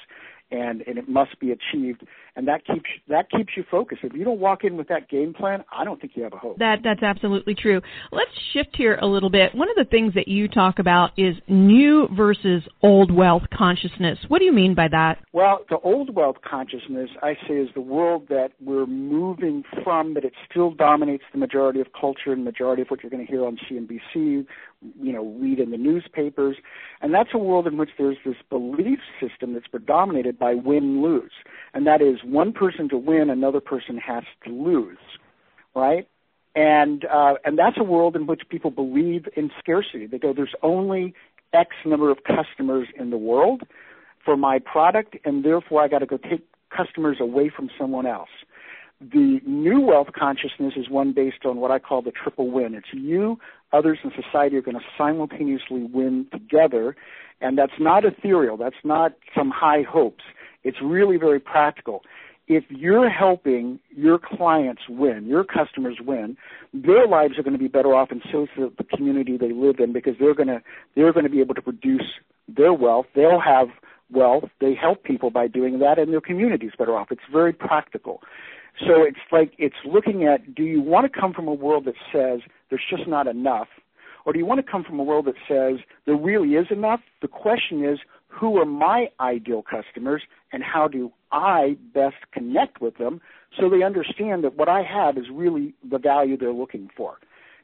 and 0.53 0.83
and 0.87 0.99
it 0.99 1.09
must 1.09 1.39
be 1.41 1.53
achieved. 1.53 2.07
And 2.37 2.47
that 2.49 2.65
keeps 2.67 2.89
that 3.09 3.31
keeps 3.31 3.53
you 3.57 3.65
focused. 3.71 4.03
If 4.05 4.13
you 4.15 4.25
don't 4.25 4.39
walk 4.39 4.65
in 4.65 4.77
with 4.77 4.89
that 4.89 5.09
game 5.09 5.35
plan 5.35 5.65
i 5.73 5.85
don't 5.85 6.01
think 6.01 6.13
you 6.15 6.23
have 6.23 6.33
a 6.33 6.39
hope. 6.39 6.59
That 6.59 6.81
that's 6.85 7.03
absolutely 7.03 7.55
true. 7.55 7.81
Let's 8.11 8.31
shift 8.53 8.77
here 8.77 8.99
a 9.01 9.07
little 9.07 9.31
bit. 9.31 9.55
One 9.55 9.69
of 9.69 9.77
the 9.77 9.85
things 9.91 10.15
that 10.15 10.29
you 10.29 10.49
talk 10.49 10.79
about 10.79 11.11
is 11.17 11.35
new 11.49 12.09
versus 12.17 12.63
old 12.83 13.11
wealth 13.11 13.43
consciousness. 13.53 14.19
What 14.29 14.39
do 14.39 14.45
you 14.45 14.53
mean 14.53 14.75
by 14.75 14.89
that? 14.89 15.19
Well 15.33 15.65
the 15.69 15.79
old 15.79 16.15
wealth 16.15 16.37
consciousness 16.49 17.11
i 17.23 17.35
say 17.49 17.55
is 17.55 17.69
the 17.75 17.81
world 17.81 18.27
that 18.29 18.51
we're 18.61 18.87
moving 18.87 19.63
from 19.83 20.15
but 20.15 20.25
it 20.25 20.33
still 20.51 20.71
dominates 20.71 21.25
the 21.33 21.39
majority 21.39 21.81
of 21.81 21.87
culture 21.99 22.33
and 22.33 22.45
majority 22.45 22.83
of 22.83 22.89
what 22.89 23.03
you're 23.03 23.11
going 23.11 23.25
to 23.25 23.31
hear 23.31 23.45
on 23.45 23.59
cnbc 23.71 24.47
you 25.01 25.13
know 25.13 25.25
read 25.41 25.59
in 25.59 25.71
the 25.71 25.77
newspapers. 25.77 26.57
And 27.01 27.13
that's 27.13 27.31
a 27.33 27.39
world 27.39 27.67
in 27.67 27.77
which 27.77 27.91
there's 27.99 28.19
this 28.25 28.37
belief 28.51 29.01
system 29.21 29.55
that's 29.55 29.67
predominated 29.67 30.39
by 30.39 30.55
win 30.55 31.03
lose. 31.03 31.33
And 31.75 31.87
that 31.87 32.03
is 32.03 32.19
one 32.25 32.53
person 32.53 32.89
to 32.91 32.97
win 32.97 33.31
another 33.31 33.61
person 33.61 33.99
has 33.99 34.25
to 34.45 34.51
lose 34.51 34.99
right? 35.75 36.07
And 36.55 37.07
uh, 37.07 37.35
and 37.45 37.59
that's 37.59 37.79
a 37.79 37.83
world 37.83 38.15
in 38.15 38.27
which 38.27 38.43
people 38.51 38.71
believe 38.71 39.27
in 39.37 39.51
scarcity. 39.59 40.07
They 40.07 40.19
go 40.19 40.35
there's 40.35 40.55
only 40.63 41.15
x 41.53 41.71
number 41.85 42.11
of 42.11 42.19
customers 42.25 42.89
in 42.99 43.11
the 43.11 43.17
world 43.17 43.63
for 44.25 44.37
my 44.37 44.59
product 44.59 45.17
and 45.25 45.45
therefore 45.45 45.83
i 45.83 45.89
got 45.89 45.99
to 45.99 46.07
go 46.07 46.17
take 46.17 46.47
customers 46.75 47.19
away 47.21 47.51
from 47.55 47.69
someone 47.79 48.07
else 48.07 48.31
the 49.11 49.41
new 49.45 49.81
wealth 49.81 50.09
consciousness 50.17 50.75
is 50.77 50.89
one 50.89 51.13
based 51.13 51.45
on 51.45 51.57
what 51.57 51.71
I 51.71 51.79
call 51.79 52.03
the 52.03 52.13
triple 52.13 52.51
win. 52.51 52.75
It's 52.75 52.93
you, 52.93 53.39
others, 53.73 53.99
and 54.03 54.13
society 54.13 54.57
are 54.57 54.63
going 54.63 54.77
to 54.77 54.85
simultaneously 54.97 55.83
win 55.83 56.27
together. 56.33 56.97
And 57.41 57.59
that's 57.59 57.73
not 57.79 58.05
ethereal. 58.05 58.57
That's 58.57 58.77
not 58.85 59.15
some 59.37 59.51
high 59.51 59.83
hopes. 59.83 60.25
It's 60.65 60.79
really 60.83 61.17
very 61.17 61.41
practical. 61.41 62.03
If 62.49 62.65
you're 62.69 63.09
helping 63.09 63.79
your 63.95 64.19
clients 64.19 64.83
win, 64.89 65.27
your 65.27 65.45
customers 65.45 65.99
win, 66.05 66.37
their 66.75 67.07
lives 67.07 67.39
are 67.39 67.43
going 67.43 67.55
to 67.55 67.59
be 67.59 67.69
better 67.69 67.95
off, 67.95 68.11
and 68.11 68.23
so 68.31 68.45
is 68.45 68.49
the, 68.57 68.85
community 68.85 69.37
they 69.37 69.53
live 69.53 69.79
in 69.79 69.93
because 69.93 70.15
they're 70.19 70.35
going 70.35 70.49
to 70.49 70.61
they're 70.95 71.13
going 71.13 71.25
to 71.25 71.31
be 71.31 71.41
able 71.41 71.55
to 71.55 71.63
produce 71.63 72.07
their 72.49 72.73
wealth. 72.73 73.07
They'll 73.15 73.41
have 73.41 73.69
wealth. 74.11 74.45
They 74.61 74.75
help 74.75 75.05
people 75.05 75.31
by 75.31 75.47
doing 75.47 75.79
that, 75.79 75.99
and 75.99 76.13
their 76.13 76.21
community 76.21 76.67
is 76.67 76.73
better 76.77 76.97
off. 76.97 77.11
It's 77.11 77.23
very 77.33 77.53
practical. 77.53 78.23
So 78.81 79.03
it's 79.03 79.19
like 79.31 79.53
it's 79.59 79.77
looking 79.85 80.25
at 80.25 80.55
do 80.55 80.63
you 80.63 80.81
want 80.81 81.11
to 81.11 81.21
come 81.21 81.33
from 81.33 81.47
a 81.47 81.55
world 81.55 81.85
that 81.85 81.95
says 82.13 82.41
there's 82.71 82.83
just 82.89 83.07
not 83.07 83.27
enough, 83.27 83.69
or 84.25 84.33
do 84.33 84.39
you 84.39 84.47
want 84.47 84.65
to 84.65 84.71
come 84.71 84.83
from 84.83 84.99
a 84.99 85.03
world 85.03 85.27
that 85.27 85.35
says 85.47 85.85
there 86.07 86.17
really 86.17 86.55
is 86.55 86.67
enough? 86.71 87.01
The 87.21 87.29
question 87.29 87.85
is 87.85 87.99
who 88.29 88.57
are 88.57 88.65
my 88.65 89.09
ideal 89.21 89.63
customers 89.63 90.23
and 90.53 90.63
how 90.63 90.89
do 90.89 91.13
I 91.31 91.77
best 91.95 92.17
connect 92.33 92.81
with 92.81 92.97
them 92.97 93.21
so 93.59 93.69
they 93.69 93.83
understand 93.83 94.43
that 94.45 94.57
what 94.57 94.69
I 94.69 94.83
have 94.83 95.19
is 95.19 95.27
really 95.31 95.75
the 95.89 95.99
value 95.99 96.37
they're 96.37 96.53
looking 96.53 96.89
for. 96.97 97.19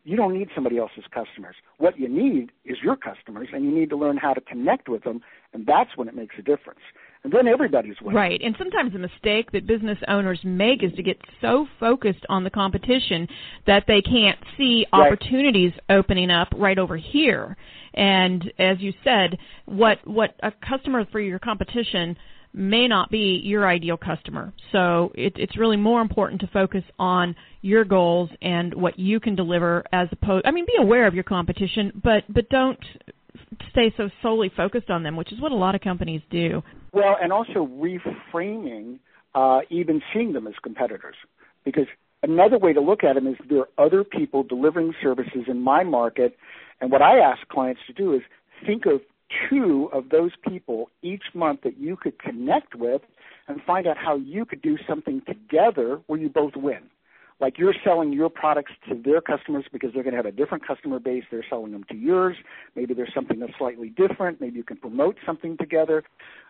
You 0.05 0.17
don't 0.17 0.35
need 0.35 0.49
somebody 0.55 0.79
else's 0.79 1.05
customers. 1.13 1.57
What 1.79 1.99
you 1.99 2.09
need 2.09 2.53
is 2.65 2.79
your 2.83 2.97
customers, 2.97 3.49
and 3.53 3.65
you 3.65 3.71
need 3.71 3.91
to 3.91 3.97
learn 3.97 4.17
how 4.17 4.33
to 4.33 4.41
connect 4.41 4.89
with 4.89 5.05
them, 5.05 5.21
and 5.53 5.67
that's 5.67 5.97
when 5.97 6.09
it 6.09 6.15
makes 6.15 6.37
a 6.39 6.43
difference 6.43 6.81
and 7.25 7.33
then 7.33 7.49
everybody's 7.49 7.97
winning. 8.01 8.17
Right. 8.17 8.41
And 8.43 8.55
sometimes 8.59 8.93
the 8.93 8.99
mistake 8.99 9.51
that 9.53 9.67
business 9.67 9.99
owners 10.07 10.41
make 10.45 10.83
is 10.83 10.93
to 10.95 11.03
get 11.03 11.19
so 11.41 11.67
focused 11.81 12.25
on 12.29 12.45
the 12.45 12.51
competition 12.51 13.27
that 13.67 13.85
they 13.87 14.01
can't 14.01 14.39
see 14.57 14.87
right. 14.93 15.07
opportunities 15.07 15.73
opening 15.91 16.31
up 16.31 16.49
right 16.57 16.79
over 16.79 16.97
here. 16.97 17.57
And 17.95 18.53
as 18.59 18.79
you 18.81 18.93
said, 19.03 19.39
what 19.65 19.99
what 20.07 20.35
a 20.43 20.53
customer 20.67 21.05
for 21.11 21.21
your 21.21 21.39
competition 21.39 22.17
may 22.55 22.89
not 22.89 23.11
be 23.11 23.41
your 23.45 23.69
ideal 23.69 23.97
customer. 23.97 24.53
So 24.73 25.13
it, 25.15 25.35
it's 25.37 25.59
really 25.59 25.77
more 25.77 26.01
important 26.01 26.41
to 26.41 26.47
focus 26.49 26.83
on 26.99 27.35
your 27.61 27.85
goals 27.85 28.31
and 28.41 28.73
what 28.75 28.99
you 28.99 29.21
can 29.21 29.35
deliver 29.35 29.85
as 29.93 30.09
opposed. 30.13 30.47
I 30.47 30.51
mean, 30.51 30.65
be 30.67 30.81
aware 30.81 31.07
of 31.07 31.15
your 31.15 31.25
competition, 31.25 31.93
but 32.03 32.23
but 32.33 32.49
don't 32.49 32.79
stay 33.71 33.93
so 33.97 34.09
solely 34.23 34.51
focused 34.57 34.91
on 34.91 35.03
them, 35.03 35.17
which 35.17 35.33
is 35.33 35.41
what 35.41 35.53
a 35.53 35.57
lot 35.57 35.75
of 35.75 35.81
companies 35.81 36.23
do. 36.31 36.63
Well, 36.93 37.17
and 37.21 37.33
also 37.33 37.67
reframing, 37.67 38.99
uh, 39.35 39.61
even 39.71 40.03
seeing 40.13 40.33
them 40.33 40.47
as 40.47 40.55
competitors, 40.63 41.17
because 41.65 41.87
Another 42.23 42.59
way 42.59 42.73
to 42.73 42.81
look 42.81 43.05
at 43.05 43.15
them 43.15 43.27
is 43.27 43.37
there 43.49 43.61
are 43.61 43.69
other 43.87 44.03
people 44.03 44.43
delivering 44.43 44.93
services 45.01 45.45
in 45.47 45.61
my 45.61 45.85
market, 45.85 46.37
and 46.81 46.91
what 46.91 47.01
I 47.01 47.19
ask 47.19 47.47
clients 47.49 47.81
to 47.87 47.93
do 47.93 48.13
is 48.13 48.23
think 48.67 48.87
of 48.87 49.03
two 49.49 49.89
of 49.93 50.09
those 50.09 50.33
people 50.49 50.91
each 51.03 51.23
month 51.33 51.61
that 51.63 51.79
you 51.79 51.97
could 51.97 52.19
connect 52.19 52.75
with 52.75 53.03
and 53.47 53.63
find 53.63 53.87
out 53.87 53.97
how 53.97 54.17
you 54.17 54.45
could 54.45 54.63
do 54.63 54.77
something 54.89 55.23
together 55.27 56.01
where 56.07 56.19
you 56.19 56.29
both 56.29 56.57
win. 56.57 56.81
Like 57.41 57.59
you're 57.59 57.75
selling 57.85 58.13
your 58.13 58.29
products 58.29 58.73
to 58.89 59.01
their 59.01 59.21
customers 59.21 59.65
because 59.73 59.91
they're 59.95 60.03
going 60.03 60.13
to 60.13 60.19
have 60.19 60.27
a 60.27 60.33
different 60.33 60.67
customer 60.67 60.99
base. 60.99 61.25
They're 61.31 61.45
selling 61.49 61.73
them 61.73 61.85
to 61.91 61.97
yours. 61.97 62.37
Maybe 62.75 62.95
there's 62.95 63.13
something 63.15 63.39
that's 63.39 63.53
slightly 63.59 63.91
different. 63.91 64.41
Maybe 64.41 64.57
you 64.57 64.65
can 64.65 64.77
promote 64.77 65.17
something 65.25 65.57
together. 65.57 66.03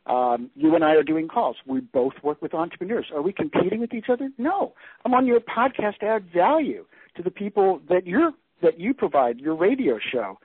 Um, 0.07 0.51
you 0.55 0.75
and 0.75 0.83
I 0.83 0.95
are 0.95 1.03
doing 1.03 1.29
calls. 1.29 1.57
We 1.67 1.81
both 1.81 2.15
work 2.23 2.41
with 2.41 2.55
entrepreneurs. 2.55 3.07
Are 3.15 3.23
we 3.23 3.33
competing 3.33 3.81
with 3.81 3.93
each 3.93 4.07
other? 4.11 4.31
No. 4.39 4.73
I'm 5.05 5.13
on 5.13 5.27
your 5.27 5.41
podcast 5.41 5.99
to 5.99 6.07
add 6.07 6.25
value 6.33 6.87
to 7.17 7.23
the 7.23 7.31
people 7.31 7.81
that 7.89 8.07
you're 8.07 8.33
that 8.61 8.81
you 8.81 8.93
provide, 8.93 9.39
your 9.39 9.55
radio 9.55 9.99
show. 10.13 10.39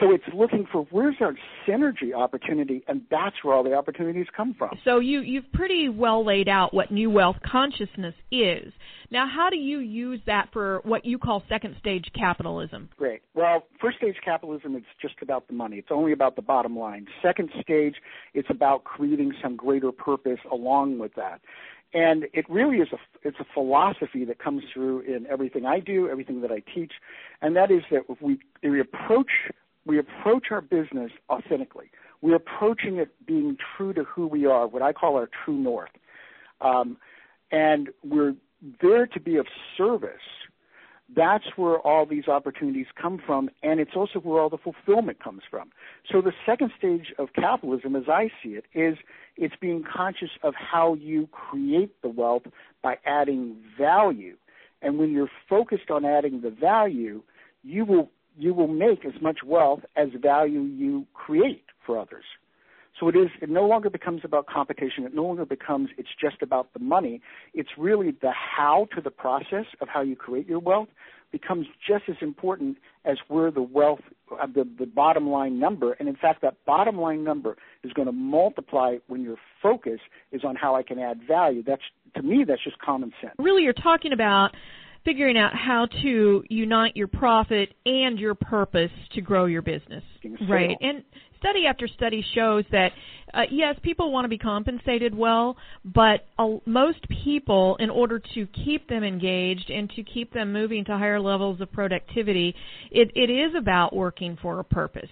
So 0.00 0.12
it's 0.12 0.24
looking 0.34 0.66
for 0.70 0.86
where's 0.90 1.16
our 1.20 1.34
synergy 1.66 2.12
opportunity, 2.14 2.82
and 2.88 3.02
that's 3.10 3.36
where 3.42 3.54
all 3.54 3.62
the 3.62 3.74
opportunities 3.74 4.26
come 4.36 4.54
from. 4.58 4.78
So 4.84 4.98
you 4.98 5.20
you've 5.20 5.50
pretty 5.52 5.88
well 5.88 6.24
laid 6.24 6.48
out 6.48 6.74
what 6.74 6.90
new 6.90 7.08
wealth 7.08 7.36
consciousness 7.44 8.14
is. 8.30 8.72
Now, 9.10 9.26
how 9.32 9.48
do 9.50 9.56
you 9.56 9.78
use 9.78 10.20
that 10.26 10.48
for 10.52 10.80
what 10.84 11.04
you 11.04 11.18
call 11.18 11.42
second 11.48 11.76
stage 11.78 12.06
capitalism? 12.14 12.88
Great. 12.98 13.22
Well, 13.34 13.66
first 13.80 13.98
stage 13.98 14.16
capitalism 14.24 14.74
is 14.74 14.82
just 15.00 15.14
about 15.22 15.46
the 15.46 15.54
money. 15.54 15.76
It's 15.76 15.88
only 15.90 16.12
about 16.12 16.36
the 16.36 16.42
bottom 16.42 16.76
line. 16.76 17.06
Second 17.22 17.50
stage, 17.62 17.94
it's 18.34 18.50
about 18.50 18.84
creating 18.84 19.32
some 19.42 19.56
greater 19.56 19.92
purpose 19.92 20.40
along 20.50 20.98
with 20.98 21.14
that. 21.14 21.40
And 21.94 22.24
it 22.32 22.44
really 22.50 22.78
is 22.78 22.88
a 22.92 22.98
it's 23.22 23.38
a 23.38 23.46
philosophy 23.54 24.24
that 24.24 24.38
comes 24.40 24.64
through 24.74 25.00
in 25.02 25.26
everything 25.30 25.64
I 25.64 25.78
do, 25.78 26.08
everything 26.10 26.40
that 26.40 26.50
I 26.50 26.60
teach, 26.74 26.92
and 27.40 27.54
that 27.56 27.70
is 27.70 27.82
that 27.90 28.02
if 28.08 28.20
we 28.20 28.38
we 28.62 28.80
approach 28.80 29.30
we 29.86 29.98
approach 29.98 30.48
our 30.50 30.60
business 30.60 31.12
authentically. 31.30 31.90
We're 32.20 32.36
approaching 32.36 32.96
it 32.96 33.10
being 33.26 33.56
true 33.76 33.92
to 33.94 34.04
who 34.04 34.26
we 34.26 34.44
are, 34.46 34.66
what 34.66 34.82
I 34.82 34.92
call 34.92 35.16
our 35.16 35.30
true 35.44 35.56
north. 35.56 35.90
Um, 36.60 36.96
and 37.52 37.90
we're 38.04 38.34
there 38.82 39.06
to 39.06 39.20
be 39.20 39.36
of 39.36 39.46
service. 39.76 40.10
That's 41.14 41.44
where 41.54 41.78
all 41.78 42.04
these 42.04 42.26
opportunities 42.26 42.86
come 43.00 43.22
from, 43.24 43.48
and 43.62 43.78
it's 43.78 43.92
also 43.94 44.18
where 44.18 44.42
all 44.42 44.50
the 44.50 44.58
fulfillment 44.58 45.22
comes 45.22 45.42
from. 45.48 45.70
So 46.10 46.20
the 46.20 46.32
second 46.44 46.72
stage 46.76 47.14
of 47.16 47.28
capitalism, 47.34 47.94
as 47.94 48.08
I 48.08 48.28
see 48.42 48.50
it, 48.50 48.64
is 48.74 48.98
it's 49.36 49.54
being 49.60 49.84
conscious 49.84 50.30
of 50.42 50.54
how 50.56 50.94
you 50.94 51.28
create 51.28 52.02
the 52.02 52.08
wealth 52.08 52.42
by 52.82 52.98
adding 53.04 53.56
value. 53.78 54.36
And 54.82 54.98
when 54.98 55.12
you're 55.12 55.30
focused 55.48 55.90
on 55.90 56.04
adding 56.04 56.40
the 56.40 56.50
value, 56.50 57.22
you 57.62 57.84
will 57.84 58.10
you 58.36 58.54
will 58.54 58.68
make 58.68 59.04
as 59.04 59.20
much 59.20 59.38
wealth 59.44 59.80
as 59.96 60.08
value 60.20 60.60
you 60.60 61.06
create 61.14 61.64
for 61.84 61.98
others. 61.98 62.24
So 62.98 63.08
it 63.08 63.16
is 63.16 63.28
it 63.42 63.50
no 63.50 63.66
longer 63.66 63.90
becomes 63.90 64.22
about 64.24 64.46
competition. 64.46 65.04
It 65.04 65.14
no 65.14 65.24
longer 65.24 65.44
becomes 65.44 65.90
it's 65.98 66.08
just 66.18 66.40
about 66.40 66.72
the 66.72 66.78
money. 66.78 67.20
It's 67.52 67.68
really 67.76 68.10
the 68.10 68.32
how 68.32 68.88
to 68.94 69.00
the 69.02 69.10
process 69.10 69.66
of 69.80 69.88
how 69.88 70.00
you 70.00 70.16
create 70.16 70.48
your 70.48 70.60
wealth 70.60 70.88
becomes 71.32 71.66
just 71.86 72.04
as 72.08 72.16
important 72.22 72.78
as 73.04 73.18
where 73.28 73.50
the 73.50 73.62
wealth 73.62 74.00
uh, 74.32 74.46
the, 74.46 74.66
the 74.78 74.86
bottom 74.86 75.28
line 75.28 75.58
number 75.58 75.92
and 75.94 76.08
in 76.08 76.16
fact 76.16 76.40
that 76.40 76.54
bottom 76.64 76.98
line 76.98 77.22
number 77.22 77.56
is 77.84 77.92
going 77.92 78.06
to 78.06 78.12
multiply 78.12 78.96
when 79.08 79.22
your 79.22 79.36
focus 79.62 80.00
is 80.32 80.42
on 80.44 80.56
how 80.56 80.74
I 80.74 80.82
can 80.82 80.98
add 80.98 81.20
value. 81.28 81.62
That's 81.62 81.82
to 82.14 82.22
me 82.22 82.44
that's 82.48 82.64
just 82.64 82.78
common 82.78 83.12
sense. 83.20 83.34
Really 83.38 83.62
you're 83.64 83.74
talking 83.74 84.12
about 84.12 84.52
figuring 85.06 85.38
out 85.38 85.52
how 85.54 85.86
to 86.02 86.44
unite 86.50 86.94
your 86.96 87.06
profit 87.06 87.72
and 87.86 88.18
your 88.18 88.34
purpose 88.34 88.90
to 89.14 89.22
grow 89.22 89.46
your 89.46 89.62
business. 89.62 90.02
Right. 90.48 90.76
And 90.80 91.02
study 91.38 91.66
after 91.66 91.86
study 91.86 92.24
shows 92.34 92.64
that 92.72 92.90
uh, 93.34 93.42
yes, 93.50 93.76
people 93.82 94.12
want 94.12 94.24
to 94.24 94.28
be 94.28 94.38
compensated 94.38 95.14
well, 95.14 95.56
but 95.84 96.26
uh, 96.38 96.56
most 96.64 96.98
people, 97.22 97.76
in 97.80 97.90
order 97.90 98.20
to 98.34 98.46
keep 98.64 98.88
them 98.88 99.04
engaged 99.04 99.68
and 99.68 99.90
to 99.90 100.02
keep 100.02 100.32
them 100.32 100.52
moving 100.52 100.84
to 100.84 100.92
higher 100.96 101.20
levels 101.20 101.60
of 101.60 101.70
productivity, 101.70 102.54
it, 102.90 103.10
it 103.14 103.30
is 103.30 103.54
about 103.56 103.94
working 103.94 104.38
for 104.40 104.58
a 104.60 104.64
purpose. 104.64 105.10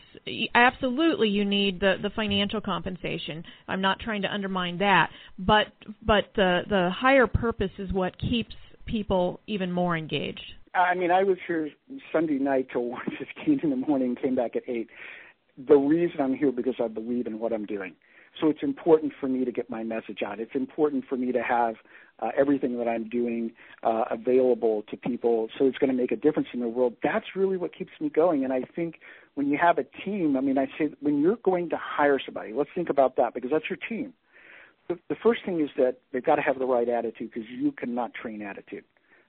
Absolutely, 0.55 1.29
you 1.29 1.45
need 1.45 1.81
the, 1.81 1.97
the 2.03 2.11
financial 2.11 2.61
compensation. 2.61 3.45
I'm 3.69 3.81
not 3.81 4.01
trying 4.01 4.23
to 4.23 4.33
undermine 4.33 4.79
that, 4.79 5.11
but 5.39 5.67
but 6.03 6.25
the 6.35 6.63
the 6.69 6.91
higher 6.97 7.27
purpose 7.27 7.73
is 7.79 7.93
what 7.93 8.19
keeps 8.19 8.55
people 8.87 9.41
even 9.47 9.73
more 9.73 9.97
engaged? 9.97 10.55
I 10.75 10.95
mean, 10.95 11.11
I 11.11 11.23
was 11.23 11.39
here 11.47 11.71
Sunday 12.13 12.39
night 12.39 12.69
till 12.73 12.85
one 12.91 13.07
fifteen 13.19 13.61
in 13.63 13.71
the 13.71 13.77
morning, 13.77 14.17
came 14.17 14.35
back 14.35 14.57
at 14.57 14.63
eight. 14.69 14.89
The 15.57 15.77
reason 15.77 16.21
I'm 16.21 16.35
here 16.35 16.51
because 16.51 16.75
I 16.83 16.89
believe 16.89 17.27
in 17.27 17.39
what 17.39 17.53
I'm 17.53 17.67
doing. 17.67 17.95
So 18.41 18.49
it's 18.49 18.63
important 18.63 19.13
for 19.21 19.29
me 19.29 19.45
to 19.45 19.53
get 19.53 19.71
my 19.71 19.85
message 19.85 20.19
out. 20.27 20.41
It's 20.41 20.55
important 20.55 21.05
for 21.09 21.17
me 21.17 21.31
to 21.31 21.41
have 21.41 21.77
uh, 22.21 22.31
everything 22.37 22.77
that 22.79 22.89
I'm 22.89 23.09
doing 23.09 23.53
uh, 23.85 24.05
available 24.11 24.83
to 24.91 24.97
people. 24.97 25.49
So 25.57 25.67
it's 25.67 25.79
going 25.79 25.91
to 25.91 25.97
make 25.97 26.11
a 26.11 26.17
difference 26.17 26.49
in 26.53 26.59
the 26.59 26.69
world. 26.69 26.95
That's 27.03 27.27
really 27.37 27.57
what 27.57 27.73
keeps 27.73 27.93
me 28.01 28.09
going. 28.09 28.43
And 28.43 28.53
I 28.53 28.63
think 28.75 28.97
when 29.35 29.49
you 29.49 29.59
have 29.59 29.79
a 29.79 29.85
team, 30.05 30.37
I 30.37 30.41
mean, 30.41 30.59
I 30.59 30.67
say 30.79 30.91
when 31.01 31.21
you're 31.21 31.39
going 31.45 31.71
to 31.71 31.77
hire 31.81 32.19
somebody, 32.25 32.53
let's 32.53 32.71
think 32.75 32.91
about 32.91 33.17
that 33.17 33.35
because 33.35 33.51
that's 33.53 33.71
your 33.71 33.79
team 33.89 34.15
the, 34.89 34.99
the 35.09 35.17
first 35.23 35.45
thing 35.45 35.61
is 35.61 35.71
that 35.77 35.97
they've 36.13 36.25
got 36.25 36.37
to 36.37 36.43
have 36.43 36.59
the 36.59 36.67
right 36.67 36.89
attitude 36.89 37.31
because 37.33 37.49
you 37.49 37.73
cannot 37.73 38.13
train 38.15 38.43
attitude. 38.43 38.85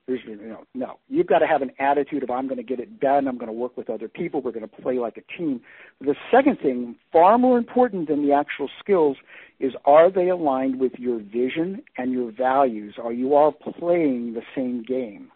There's 0.08 0.20
you 0.28 0.36
know 0.36 0.66
no. 0.76 1.00
You've 1.10 1.26
got 1.26 1.40
to 1.40 1.48
have 1.48 1.64
an 1.64 1.72
attitude 1.80 2.22
of 2.22 2.30
I'm 2.30 2.48
going 2.48 2.58
to 2.58 2.64
get 2.64 2.80
it 2.80 3.00
done. 3.00 3.28
I'm 3.28 3.38
going 3.38 3.48
to 3.48 3.54
work 3.54 3.76
with 3.76 3.90
other 3.90 4.08
people. 4.08 4.40
We're 4.40 4.52
going 4.52 4.68
to 4.68 4.82
play 4.82 5.00
like 5.00 5.18
a 5.18 5.38
team. 5.38 5.62
The 6.00 6.16
second 6.32 6.60
thing, 6.60 6.96
far 7.12 7.40
more 7.40 7.58
important 7.58 8.08
than 8.08 8.26
the 8.26 8.32
actual 8.32 8.70
skills, 8.80 9.18
is 9.60 9.74
are 9.84 10.12
they 10.12 10.30
aligned 10.30 10.80
with 10.80 10.94
your 11.00 11.18
vision 11.18 11.82
and 11.98 12.12
your 12.12 12.32
values? 12.32 12.96
Are 13.04 13.14
you 13.14 13.34
all 13.34 13.52
playing 13.52 14.36
the 14.36 14.44
same 14.56 14.84
game? 14.84 15.32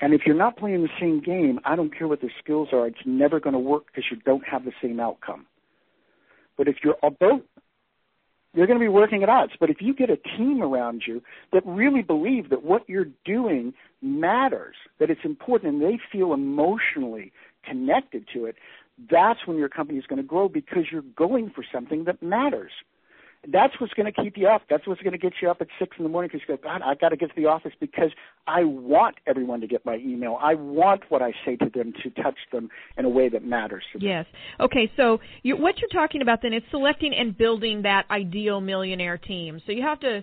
And 0.00 0.14
if 0.14 0.22
you're 0.24 0.36
not 0.36 0.56
playing 0.56 0.82
the 0.82 0.88
same 1.00 1.20
game, 1.20 1.58
I 1.64 1.74
don't 1.74 1.96
care 1.96 2.06
what 2.06 2.20
the 2.20 2.30
skills 2.42 2.68
are. 2.72 2.86
It's 2.86 2.98
never 3.04 3.40
going 3.40 3.52
to 3.52 3.58
work 3.58 3.86
because 3.86 4.04
you 4.10 4.16
don't 4.18 4.46
have 4.46 4.64
the 4.64 4.72
same 4.80 5.00
outcome. 5.00 5.46
But 6.56 6.68
if 6.68 6.76
you're 6.84 6.96
both 7.18 7.42
you're 8.54 8.66
going 8.66 8.78
to 8.78 8.84
be 8.84 8.88
working 8.88 9.22
at 9.22 9.28
odds. 9.28 9.52
But 9.58 9.70
if 9.70 9.76
you 9.80 9.94
get 9.94 10.10
a 10.10 10.16
team 10.16 10.62
around 10.62 11.04
you 11.06 11.22
that 11.52 11.62
really 11.64 12.02
believe 12.02 12.50
that 12.50 12.64
what 12.64 12.88
you're 12.88 13.08
doing 13.24 13.72
matters, 14.02 14.76
that 14.98 15.10
it's 15.10 15.24
important, 15.24 15.74
and 15.74 15.82
they 15.82 15.98
feel 16.10 16.32
emotionally 16.32 17.32
connected 17.64 18.26
to 18.34 18.46
it, 18.46 18.56
that's 19.10 19.46
when 19.46 19.56
your 19.56 19.68
company 19.68 19.98
is 19.98 20.06
going 20.06 20.20
to 20.20 20.26
grow 20.26 20.48
because 20.48 20.84
you're 20.90 21.04
going 21.16 21.50
for 21.54 21.64
something 21.72 22.04
that 22.04 22.22
matters. 22.22 22.72
That's 23.48 23.72
what's 23.80 23.94
going 23.94 24.12
to 24.12 24.22
keep 24.22 24.36
you 24.36 24.48
up. 24.48 24.62
That's 24.68 24.86
what's 24.86 25.00
going 25.00 25.12
to 25.12 25.18
get 25.18 25.32
you 25.40 25.50
up 25.50 25.62
at 25.62 25.68
six 25.78 25.96
in 25.98 26.04
the 26.04 26.10
morning 26.10 26.30
because 26.32 26.46
you 26.46 26.56
go, 26.56 26.62
God, 26.62 26.82
I 26.82 26.94
got 26.94 27.08
to 27.08 27.16
get 27.16 27.34
to 27.34 27.40
the 27.40 27.46
office 27.46 27.72
because 27.80 28.10
I 28.46 28.64
want 28.64 29.16
everyone 29.26 29.62
to 29.62 29.66
get 29.66 29.84
my 29.86 29.96
email. 29.96 30.38
I 30.40 30.54
want 30.54 31.04
what 31.08 31.22
I 31.22 31.32
say 31.46 31.56
to 31.56 31.70
them 31.74 31.94
to 32.02 32.10
touch 32.22 32.36
them 32.52 32.68
in 32.98 33.06
a 33.06 33.08
way 33.08 33.30
that 33.30 33.42
matters. 33.42 33.84
To 33.92 33.98
them. 33.98 34.06
Yes. 34.06 34.26
Okay. 34.60 34.92
So 34.96 35.20
you, 35.42 35.56
what 35.56 35.76
you're 35.78 35.88
talking 35.88 36.20
about 36.20 36.42
then 36.42 36.52
is 36.52 36.62
selecting 36.70 37.14
and 37.14 37.36
building 37.36 37.82
that 37.82 38.04
ideal 38.10 38.60
millionaire 38.60 39.16
team. 39.16 39.60
So 39.64 39.72
you 39.72 39.82
have 39.82 40.00
to 40.00 40.22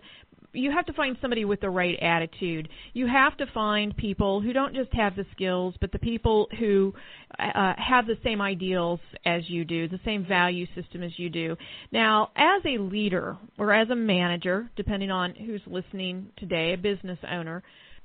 you 0.57 0.71
have 0.71 0.85
to 0.87 0.93
find 0.93 1.15
somebody 1.21 1.45
with 1.45 1.61
the 1.61 1.69
right 1.69 1.97
attitude. 2.01 2.67
You 2.93 3.07
have 3.07 3.37
to 3.37 3.45
find 3.53 3.95
people 3.95 4.41
who 4.41 4.53
don't 4.53 4.73
just 4.73 4.91
have 4.93 5.15
the 5.15 5.25
skills, 5.31 5.75
but 5.79 5.91
the 5.91 5.99
people 5.99 6.47
who 6.59 6.93
uh, 7.39 7.73
have 7.77 8.07
the 8.07 8.17
same 8.23 8.41
ideals 8.41 8.99
as 9.25 9.49
you 9.49 9.65
do, 9.65 9.87
the 9.87 9.99
same 10.03 10.25
value 10.25 10.65
system 10.75 11.03
as 11.03 11.11
you 11.17 11.29
do. 11.29 11.55
Now, 11.91 12.31
as 12.35 12.61
a 12.65 12.77
leader 12.79 13.37
or 13.57 13.73
as 13.73 13.89
a 13.89 13.95
manager, 13.95 14.69
depending 14.75 15.11
on 15.11 15.35
who's 15.35 15.61
listening 15.67 16.27
today, 16.37 16.73
a 16.73 16.77
business 16.77 17.19
owner, 17.29 17.63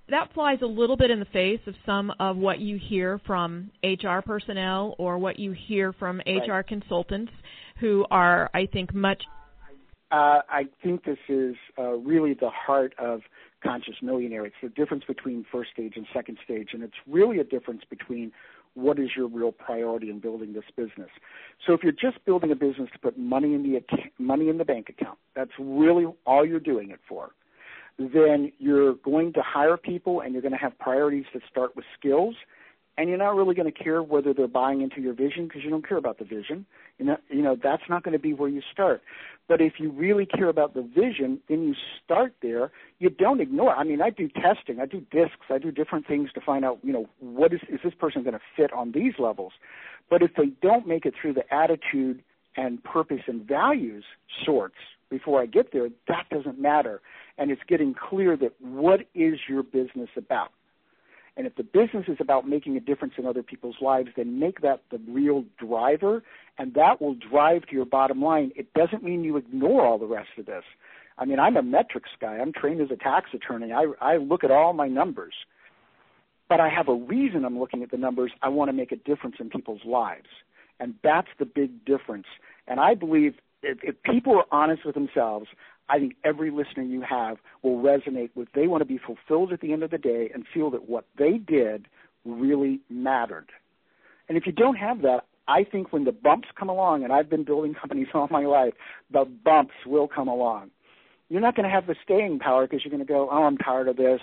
that 0.09 0.33
flies 0.35 0.59
a 0.63 0.67
little 0.67 0.97
bit 0.97 1.11
in 1.11 1.21
the 1.21 1.27
face 1.27 1.61
of 1.67 1.75
some 1.87 2.13
of 2.21 2.37
what 2.37 2.59
you 2.59 2.77
hear 2.77 3.21
from 3.27 3.71
HR 3.83 4.19
personnel 4.25 4.95
or 4.99 5.17
what 5.17 5.39
you 5.39 5.53
hear 5.53 5.93
from 5.95 6.21
right. 6.27 6.49
HR 6.49 6.63
consultants 6.63 7.33
who 7.81 8.05
are, 8.11 8.51
I 8.53 8.67
think, 8.67 8.93
much 8.93 9.23
uh, 10.13 10.43
I 10.49 10.65
think 10.83 11.05
this 11.05 11.19
is 11.29 11.57
uh, 11.79 11.93
really 11.93 12.35
the 12.35 12.51
heart 12.51 12.95
of 12.99 13.23
Conscious 13.65 13.95
Millionaire. 14.03 14.45
It's 14.45 14.57
the 14.63 14.69
difference 14.69 15.05
between 15.05 15.47
first 15.51 15.71
stage 15.73 15.95
and 15.97 16.07
second 16.13 16.39
stage, 16.45 16.69
and 16.73 16.83
it's 16.83 16.95
really 17.07 17.39
a 17.39 17.45
difference 17.45 17.83
between 17.89 18.31
what 18.75 18.99
is 18.99 19.11
your 19.17 19.27
real 19.27 19.53
priority 19.53 20.11
in 20.11 20.19
building 20.19 20.53
this 20.53 20.65
business. 20.77 21.11
So 21.67 21.73
if 21.73 21.83
you're 21.83 21.93
just 21.93 22.23
building 22.27 22.51
a 22.53 22.55
business 22.55 22.89
to 22.93 22.99
put 22.99 23.19
money 23.19 23.55
in 23.55 23.63
the 23.63 23.81
money 24.19 24.49
in 24.49 24.59
the 24.59 24.65
bank 24.65 24.89
account, 24.91 25.19
that's 25.35 25.51
really 25.59 26.07
all 26.27 26.45
you're 26.45 26.61
doing 26.61 26.91
it 26.91 27.01
for. 27.09 27.31
Then 27.99 28.53
you're 28.59 28.95
going 28.95 29.33
to 29.35 29.43
hire 29.43 29.77
people, 29.77 30.21
and 30.21 30.33
you're 30.33 30.43
going 30.43 30.53
to 30.53 30.59
have 30.59 30.79
priorities 30.79 31.25
that 31.33 31.43
start 31.51 31.75
with 31.75 31.85
skills 31.99 32.35
and 32.99 33.09
you're 33.09 33.19
not 33.19 33.35
really 33.35 33.55
going 33.55 33.71
to 33.71 33.85
care 33.85 34.03
whether 34.03 34.35
they're 34.35 34.47
buying 34.47 34.83
into 34.83 35.01
your 35.01 35.15
vision 35.15 35.47
because 35.47 35.65
you 35.65 35.71
don't 35.71 35.87
care 35.87 35.97
about 35.97 36.19
the 36.19 36.25
vision. 36.25 36.67
You 36.99 37.07
know, 37.07 37.17
you 37.31 37.43
know 37.43 37.57
that's 37.61 37.83
not 37.89 38.03
going 38.03 38.13
to 38.13 38.19
be 38.19 38.35
where 38.35 38.49
you 38.49 38.63
start. 38.73 39.03
But 39.49 39.61
if 39.61 39.75
you 39.79 39.91
really 39.91 40.27
care 40.27 40.49
about 40.49 40.75
the 40.75 40.83
vision, 40.83 41.41
then 41.49 41.63
you 41.63 41.75
start 42.05 42.35
there. 42.43 42.71
You 42.99 43.11
don't 43.11 43.41
ignore. 43.41 43.75
I 43.75 43.85
mean, 43.85 44.01
I 44.01 44.11
do 44.11 44.29
testing, 44.29 44.81
I 44.81 44.87
do 44.87 45.01
discs, 45.11 45.47
I 45.51 45.59
do 45.59 45.71
different 45.71 46.07
things 46.07 46.31
to 46.35 46.41
find 46.41 46.65
out, 46.65 46.79
you 46.83 46.93
know, 46.93 47.09
what 47.21 47.53
is 47.53 47.61
is 47.69 47.81
this 47.83 47.95
person 47.95 48.23
going 48.23 48.35
to 48.35 48.41
fit 48.57 48.73
on 48.73 48.93
these 48.93 49.15
levels. 49.19 49.53
But 50.11 50.23
if 50.23 50.33
they 50.37 50.53
don't 50.61 50.87
make 50.87 51.07
it 51.07 51.15
through 51.21 51.35
the 51.35 51.53
attitude 51.53 52.23
and 52.57 52.83
purpose 52.85 53.23
and 53.27 53.47
values 53.47 54.05
sorts 54.45 54.77
before 55.11 55.41
I 55.41 55.47
get 55.47 55.73
there, 55.73 55.89
that 56.09 56.27
doesn't 56.31 56.61
matter. 56.61 57.01
And 57.39 57.51
it's 57.51 57.63
getting 57.67 57.95
clear 57.95 58.37
that 58.37 58.53
what 58.61 59.01
is 59.15 59.39
your 59.49 59.63
business 59.63 60.11
about? 60.17 60.53
And 61.37 61.47
if 61.47 61.57
the 61.57 61.63
business 61.63 62.05
is 62.09 62.19
about 62.21 62.47
making 62.47 62.77
a 62.77 62.81
difference 62.81 63.15
in 63.17 63.27
other 63.27 63.43
people's 63.43 63.77
lives, 63.81 64.11
then 64.17 64.39
make 64.39 64.61
that 64.61 64.83
the 64.91 65.01
real 65.09 65.45
driver, 65.59 66.23
and 66.59 66.75
that 66.75 67.01
will 67.01 67.15
drive 67.15 67.63
to 67.67 67.75
your 67.75 67.87
bottom 67.87 68.21
line. 68.21 68.53
It 68.55 68.73
doesn't 68.75 69.03
mean 69.03 69.25
you 69.25 69.39
ignore 69.39 69.87
all 69.87 69.99
the 69.99 70.07
rest 70.07 70.29
of 70.39 70.47
this. 70.47 70.65
I 71.17 71.25
mean, 71.25 71.39
I'm 71.39 71.57
a 71.57 71.63
metrics 71.63 72.11
guy. 72.21 72.39
I'm 72.39 72.53
trained 72.53 72.81
as 72.81 72.91
a 72.91 72.97
tax 72.97 73.31
attorney. 73.33 73.73
I, 73.73 73.87
I 74.01 74.17
look 74.17 74.45
at 74.45 74.51
all 74.51 74.73
my 74.73 74.89
numbers. 74.89 75.35
But 76.49 76.61
I 76.61 76.69
have 76.69 76.89
a 76.89 76.95
reason 76.95 77.45
I'm 77.45 77.59
looking 77.59 77.83
at 77.83 77.91
the 77.91 77.97
numbers. 77.97 78.33
I 78.43 78.49
want 78.49 78.69
to 78.69 78.73
make 78.75 78.93
a 78.93 78.97
difference 78.97 79.37
in 79.41 79.49
people's 79.49 79.85
lives. 79.87 80.29
And 80.81 80.95
that's 81.03 81.29
the 81.39 81.47
big 81.47 81.85
difference. 81.85 82.27
And 82.67 82.79
I 82.79 82.95
believe 82.95 83.35
if, 83.63 83.79
if 83.83 84.03
people 84.03 84.37
are 84.37 84.47
honest 84.51 84.85
with 84.85 84.95
themselves, 84.95 85.47
I 85.89 85.99
think 85.99 86.15
every 86.25 86.51
listener 86.51 86.83
you 86.83 87.03
have 87.03 87.39
will 87.63 87.83
resonate 87.83 88.31
with 88.35 88.49
they 88.55 88.67
want 88.67 88.81
to 88.83 88.87
be 88.87 88.99
fulfilled 88.99 89.53
at 89.53 89.61
the 89.61 89.73
end 89.73 89.83
of 89.83 89.91
the 89.91 89.99
day 89.99 90.31
and 90.33 90.45
feel 90.53 90.71
that 90.71 90.89
what 90.89 91.05
they 91.19 91.39
did 91.39 91.87
really 92.25 92.81
mattered. 92.89 93.51
And 94.29 94.39
if 94.39 94.47
you 94.47 94.53
don't 94.53 94.77
have 94.77 95.03
that, 95.03 95.27
I 95.49 95.65
think 95.65 95.93
when 95.93 96.05
the 96.05 96.13
bumps 96.13 96.49
come 96.59 96.69
along, 96.69 97.03
and 97.03 97.13
I've 97.13 97.29
been 97.29 97.45
building 97.45 97.75
companies 97.75 98.09
all 98.15 98.29
my 98.31 98.47
life, 98.47 98.75
the 99.13 99.25
bumps 99.25 99.75
will 99.87 100.09
come 100.09 100.29
along. 100.29 100.71
You're 101.29 101.41
not 101.41 101.57
going 101.57 101.65
to 101.65 101.75
have 101.75 101.87
the 101.87 101.97
staying 102.05 102.39
power 102.39 102.67
because 102.67 102.85
you're 102.85 102.91
going 102.91 103.05
to 103.05 103.11
go, 103.11 103.29
oh, 103.31 103.45
I'm 103.45 103.57
tired 103.57 103.89
of 103.89 103.97
this, 103.97 104.21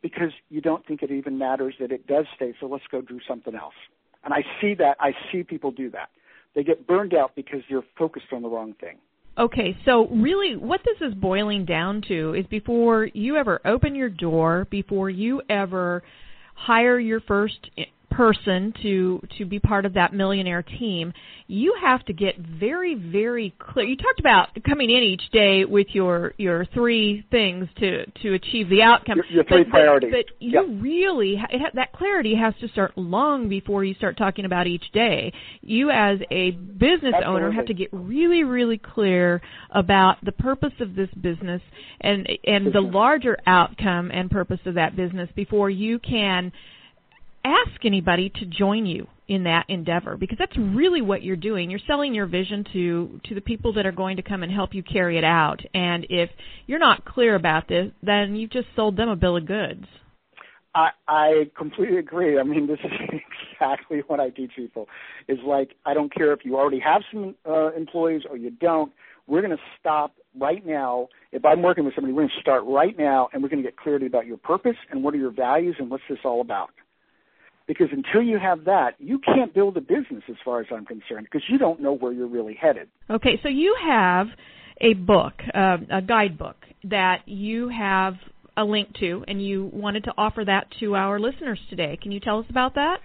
because 0.00 0.30
you 0.48 0.60
don't 0.60 0.86
think 0.86 1.02
it 1.02 1.10
even 1.10 1.38
matters 1.38 1.74
that 1.80 1.90
it 1.90 2.06
does 2.06 2.26
stay. 2.36 2.54
So 2.60 2.66
let's 2.66 2.84
go 2.90 3.00
do 3.00 3.18
something 3.26 3.54
else. 3.54 3.74
And 4.24 4.32
I 4.32 4.44
see 4.60 4.74
that. 4.74 4.96
I 5.00 5.12
see 5.30 5.42
people 5.42 5.72
do 5.72 5.90
that. 5.90 6.08
They 6.56 6.64
get 6.64 6.86
burned 6.86 7.14
out 7.14 7.36
because 7.36 7.60
you're 7.68 7.84
focused 7.96 8.26
on 8.32 8.42
the 8.42 8.48
wrong 8.48 8.74
thing. 8.80 8.96
Okay, 9.38 9.76
so 9.84 10.08
really 10.08 10.56
what 10.56 10.80
this 10.84 11.06
is 11.06 11.14
boiling 11.14 11.66
down 11.66 12.02
to 12.08 12.32
is 12.32 12.46
before 12.46 13.04
you 13.12 13.36
ever 13.36 13.60
open 13.66 13.94
your 13.94 14.08
door, 14.08 14.66
before 14.70 15.10
you 15.10 15.42
ever 15.50 16.02
hire 16.54 16.98
your 16.98 17.20
first 17.20 17.70
person 18.16 18.72
to 18.82 19.20
to 19.36 19.44
be 19.44 19.58
part 19.58 19.84
of 19.84 19.92
that 19.94 20.14
millionaire 20.14 20.62
team, 20.62 21.12
you 21.46 21.76
have 21.82 22.04
to 22.06 22.14
get 22.14 22.38
very 22.38 22.94
very 22.94 23.54
clear. 23.58 23.84
You 23.84 23.96
talked 23.96 24.20
about 24.20 24.48
coming 24.66 24.90
in 24.90 25.02
each 25.02 25.30
day 25.32 25.64
with 25.66 25.88
your 25.90 26.32
your 26.38 26.64
three 26.72 27.26
things 27.30 27.68
to 27.78 28.06
to 28.22 28.32
achieve 28.32 28.70
the 28.70 28.80
outcome. 28.82 29.18
Your, 29.18 29.26
your 29.26 29.44
three 29.44 29.64
but, 29.64 29.70
priorities. 29.70 30.10
But, 30.10 30.26
but 30.28 30.46
yep. 30.46 30.64
you 30.66 30.80
really 30.80 31.42
it, 31.50 31.74
that 31.74 31.92
clarity 31.92 32.34
has 32.34 32.54
to 32.60 32.68
start 32.68 32.92
long 32.96 33.48
before 33.50 33.84
you 33.84 33.94
start 33.94 34.16
talking 34.16 34.46
about 34.46 34.66
each 34.66 34.90
day. 34.92 35.32
You 35.60 35.90
as 35.90 36.18
a 36.30 36.52
business 36.52 37.12
Absolutely. 37.14 37.26
owner 37.26 37.52
have 37.52 37.66
to 37.66 37.74
get 37.74 37.90
really 37.92 38.44
really 38.44 38.78
clear 38.78 39.42
about 39.70 40.24
the 40.24 40.32
purpose 40.32 40.72
of 40.80 40.94
this 40.94 41.10
business 41.20 41.60
and 42.00 42.26
and 42.46 42.72
the 42.72 42.80
larger 42.80 43.36
outcome 43.46 44.10
and 44.10 44.30
purpose 44.30 44.60
of 44.64 44.74
that 44.74 44.96
business 44.96 45.28
before 45.36 45.68
you 45.68 45.98
can 45.98 46.50
ask 47.46 47.84
anybody 47.84 48.30
to 48.30 48.46
join 48.46 48.86
you 48.86 49.06
in 49.28 49.44
that 49.44 49.66
endeavor 49.68 50.16
because 50.16 50.38
that's 50.38 50.56
really 50.56 51.02
what 51.02 51.22
you're 51.22 51.36
doing. 51.36 51.70
You're 51.70 51.80
selling 51.86 52.14
your 52.14 52.26
vision 52.26 52.64
to 52.72 53.20
to 53.24 53.34
the 53.34 53.40
people 53.40 53.72
that 53.74 53.86
are 53.86 53.92
going 53.92 54.16
to 54.16 54.22
come 54.22 54.42
and 54.42 54.52
help 54.52 54.74
you 54.74 54.82
carry 54.82 55.18
it 55.18 55.24
out. 55.24 55.60
And 55.74 56.06
if 56.10 56.30
you're 56.66 56.78
not 56.78 57.04
clear 57.04 57.34
about 57.34 57.68
this, 57.68 57.90
then 58.02 58.36
you've 58.36 58.50
just 58.50 58.68
sold 58.76 58.96
them 58.96 59.08
a 59.08 59.16
bill 59.16 59.36
of 59.36 59.46
goods. 59.46 59.84
I, 60.74 60.90
I 61.08 61.50
completely 61.56 61.96
agree. 61.98 62.38
I 62.38 62.42
mean, 62.42 62.66
this 62.68 62.78
is 62.84 63.20
exactly 63.54 64.02
what 64.06 64.20
I 64.20 64.30
teach 64.30 64.52
people. 64.54 64.86
Is 65.28 65.38
like 65.44 65.70
I 65.84 65.94
don't 65.94 66.14
care 66.14 66.32
if 66.32 66.40
you 66.44 66.56
already 66.56 66.80
have 66.80 67.02
some 67.12 67.34
uh, 67.48 67.72
employees 67.72 68.22
or 68.28 68.36
you 68.36 68.50
don't. 68.50 68.92
We're 69.26 69.42
going 69.42 69.56
to 69.56 69.62
stop 69.80 70.14
right 70.38 70.64
now. 70.64 71.08
If 71.32 71.44
I'm 71.44 71.60
working 71.60 71.84
with 71.84 71.96
somebody, 71.96 72.12
we're 72.12 72.22
going 72.22 72.30
to 72.36 72.40
start 72.40 72.62
right 72.64 72.96
now, 72.96 73.28
and 73.32 73.42
we're 73.42 73.48
going 73.48 73.60
to 73.60 73.68
get 73.68 73.76
clarity 73.76 74.06
about 74.06 74.24
your 74.24 74.36
purpose 74.36 74.76
and 74.92 75.02
what 75.02 75.14
are 75.14 75.16
your 75.16 75.32
values 75.32 75.74
and 75.80 75.90
what's 75.90 76.04
this 76.08 76.20
all 76.24 76.40
about. 76.40 76.70
Because 77.66 77.88
until 77.90 78.22
you 78.22 78.38
have 78.38 78.64
that, 78.64 78.94
you 78.98 79.18
can't 79.18 79.52
build 79.52 79.76
a 79.76 79.80
business 79.80 80.22
as 80.28 80.36
far 80.44 80.60
as 80.60 80.66
I'm 80.70 80.86
concerned 80.86 81.26
because 81.30 81.42
you 81.48 81.58
don't 81.58 81.80
know 81.80 81.92
where 81.92 82.12
you're 82.12 82.28
really 82.28 82.54
headed. 82.54 82.88
Okay, 83.10 83.40
so 83.42 83.48
you 83.48 83.76
have 83.84 84.28
a 84.80 84.94
book, 84.94 85.34
uh, 85.54 85.78
a 85.90 86.02
guidebook 86.02 86.56
that 86.84 87.22
you 87.26 87.68
have 87.68 88.14
a 88.56 88.64
link 88.64 88.88
to, 89.00 89.24
and 89.26 89.44
you 89.44 89.70
wanted 89.72 90.04
to 90.04 90.12
offer 90.16 90.44
that 90.44 90.68
to 90.80 90.94
our 90.94 91.18
listeners 91.18 91.58
today. 91.68 91.98
Can 92.00 92.12
you 92.12 92.20
tell 92.20 92.38
us 92.38 92.46
about 92.48 92.74
that? 92.74 92.98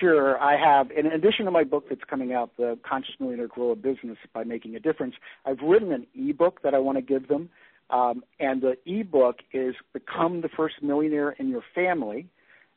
Sure, 0.00 0.40
I 0.40 0.56
have. 0.56 0.90
In 0.90 1.06
addition 1.06 1.44
to 1.46 1.50
my 1.50 1.64
book 1.64 1.86
that's 1.88 2.04
coming 2.08 2.32
out, 2.32 2.50
The 2.56 2.78
Conscious 2.88 3.14
Millionaire 3.18 3.48
Grow 3.48 3.70
a 3.70 3.76
Business 3.76 4.16
by 4.32 4.44
Making 4.44 4.76
a 4.76 4.80
Difference, 4.80 5.14
I've 5.44 5.60
written 5.62 5.92
an 5.92 6.06
ebook 6.14 6.62
that 6.62 6.74
I 6.74 6.78
want 6.78 6.98
to 6.98 7.02
give 7.02 7.28
them. 7.28 7.48
Um, 7.90 8.22
and 8.38 8.62
the 8.62 8.76
ebook 8.86 9.36
is 9.52 9.74
Become 9.92 10.40
the 10.40 10.48
First 10.56 10.76
Millionaire 10.82 11.30
in 11.32 11.48
Your 11.48 11.62
Family 11.74 12.26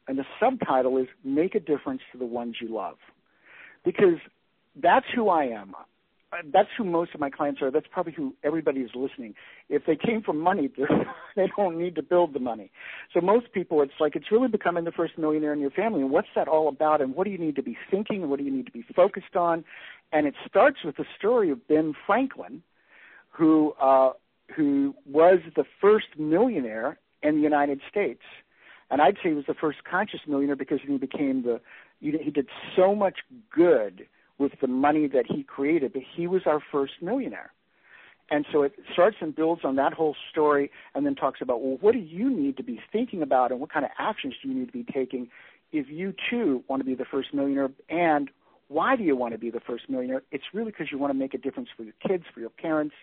and 0.08 0.18
the 0.18 0.26
subtitle 0.40 0.98
is 0.98 1.08
Make 1.24 1.56
a 1.56 1.60
Difference 1.60 2.02
to 2.12 2.18
the 2.18 2.26
Ones 2.26 2.56
You 2.62 2.74
Love. 2.74 2.98
Because 3.84 4.20
that's 4.82 5.06
who 5.16 5.30
I 5.30 5.46
am. 5.46 5.74
That's 6.52 6.70
who 6.78 6.84
most 6.84 7.14
of 7.14 7.22
my 7.22 7.30
clients 7.30 7.62
are. 7.62 7.72
That's 7.72 7.86
probably 7.90 8.12
who 8.12 8.36
everybody 8.44 8.82
is 8.82 8.90
listening. 8.94 9.36
If 9.70 9.84
they 9.86 9.96
came 9.96 10.22
from 10.22 10.40
money, 10.40 10.70
they 11.36 11.50
don't 11.56 11.78
need 11.78 11.96
to 11.96 12.04
build 12.04 12.34
the 12.34 12.40
money. 12.40 12.72
So 13.14 13.22
most 13.22 13.54
people, 13.54 13.82
it's 13.82 13.94
like 14.00 14.16
it's 14.16 14.32
really 14.32 14.50
becoming 14.50 14.84
the 14.84 14.92
first 14.92 15.18
millionaire 15.18 15.54
in 15.54 15.60
your 15.60 15.72
family. 15.72 16.02
And 16.02 16.12
what's 16.12 16.28
that 16.36 16.48
all 16.48 16.68
about? 16.68 17.00
And 17.00 17.16
what 17.16 17.24
do 17.24 17.30
you 17.30 17.38
need 17.38 17.56
to 17.56 17.64
be 17.64 17.78
thinking? 17.90 18.30
What 18.30 18.40
do 18.40 18.46
you 18.46 18.52
need 18.52 18.66
to 18.66 18.72
be 18.72 18.84
focused 18.96 19.36
on? 19.36 19.64
And 20.12 20.28
it 20.28 20.34
starts 20.48 20.80
with 20.84 20.98
the 20.98 21.06
story 21.18 21.52
of 21.52 21.66
Ben 21.68 21.94
Franklin, 22.06 22.62
who 23.30 23.74
uh, 23.82 24.12
who 24.56 24.94
was 25.10 25.40
the 25.56 25.64
first 25.80 26.08
millionaire 26.18 27.00
in 27.24 27.36
the 27.36 27.42
United 27.42 27.82
States 27.90 28.22
and 28.96 29.02
I'd 29.02 29.16
say 29.16 29.28
he 29.28 29.36
was 29.36 29.44
the 29.46 29.54
first 29.54 29.80
conscious 29.84 30.22
millionaire 30.26 30.56
because 30.56 30.80
he 30.88 30.98
became 30.98 31.44
the 31.44 31.60
he 32.00 32.32
did 32.32 32.48
so 32.78 32.96
much 32.96 33.16
good 33.54 34.08
with 34.38 34.54
the 34.62 34.70
money 34.70 35.06
that 35.08 35.26
he 35.28 35.44
created 35.44 35.92
that 35.96 36.04
he 36.16 36.28
was 36.28 36.44
our 36.46 36.62
first 36.72 36.94
millionaire. 37.02 37.52
And 38.32 38.46
so 38.54 38.62
it 38.62 38.72
starts 38.94 39.18
and 39.20 39.36
builds 39.36 39.66
on 39.66 39.76
that 39.76 39.92
whole 39.92 40.16
story 40.32 40.72
and 40.94 41.06
then 41.06 41.14
talks 41.14 41.42
about, 41.42 41.62
well, 41.62 41.78
what 41.82 41.92
do 41.92 42.00
you 42.00 42.30
need 42.30 42.56
to 42.56 42.64
be 42.64 42.80
thinking 42.90 43.22
about 43.22 43.52
and 43.52 43.60
what 43.60 43.70
kind 43.70 43.84
of 43.84 43.92
actions 44.00 44.36
do 44.42 44.48
you 44.48 44.56
need 44.56 44.68
to 44.68 44.72
be 44.72 44.86
taking 44.86 45.28
if 45.74 45.88
you 45.90 46.14
too 46.30 46.64
want 46.70 46.80
to 46.80 46.86
be 46.86 46.96
the 46.96 47.04
first 47.04 47.34
millionaire 47.34 47.72
and 47.90 48.30
why 48.70 48.96
do 48.96 49.04
you 49.04 49.18
want 49.18 49.34
to 49.34 49.38
be 49.38 49.50
the 49.50 49.60
first 49.60 49.90
millionaire? 49.90 50.24
It's 50.32 50.46
really 50.54 50.72
because 50.72 50.88
you 50.90 50.98
want 50.98 51.12
to 51.12 51.20
make 51.20 51.34
a 51.34 51.38
difference 51.38 51.68
for 51.76 51.84
your 51.84 51.96
kids, 52.08 52.24
for 52.34 52.40
your 52.40 52.50
parents, 52.50 52.96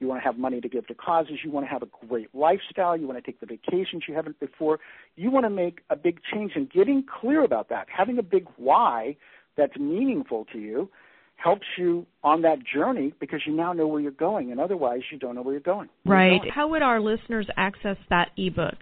you 0.00 0.06
want 0.06 0.20
to 0.20 0.24
have 0.24 0.38
money 0.38 0.60
to 0.60 0.68
give 0.68 0.86
to 0.86 0.94
causes. 0.94 1.40
You 1.42 1.50
want 1.50 1.66
to 1.66 1.70
have 1.70 1.82
a 1.82 1.88
great 2.06 2.32
lifestyle. 2.34 2.96
You 2.96 3.06
want 3.06 3.18
to 3.18 3.22
take 3.22 3.40
the 3.40 3.46
vacations 3.46 4.04
you 4.06 4.14
haven't 4.14 4.38
before. 4.38 4.78
You 5.16 5.30
want 5.30 5.44
to 5.44 5.50
make 5.50 5.80
a 5.90 5.96
big 5.96 6.20
change 6.32 6.52
and 6.54 6.70
getting 6.70 7.04
clear 7.20 7.42
about 7.42 7.68
that. 7.70 7.88
Having 7.94 8.18
a 8.18 8.22
big 8.22 8.46
why 8.56 9.16
that's 9.56 9.76
meaningful 9.76 10.46
to 10.52 10.58
you 10.58 10.88
helps 11.36 11.66
you 11.76 12.06
on 12.22 12.42
that 12.42 12.58
journey 12.64 13.12
because 13.20 13.40
you 13.46 13.52
now 13.54 13.72
know 13.72 13.86
where 13.86 14.00
you're 14.00 14.10
going 14.10 14.50
and 14.50 14.60
otherwise 14.60 15.00
you 15.10 15.18
don't 15.18 15.34
know 15.34 15.42
where 15.42 15.54
you're 15.54 15.60
going. 15.60 15.88
Right. 16.04 16.30
You're 16.30 16.38
going. 16.40 16.50
How 16.52 16.68
would 16.68 16.82
our 16.82 17.00
listeners 17.00 17.48
access 17.56 17.96
that 18.10 18.30
ebook? 18.36 18.76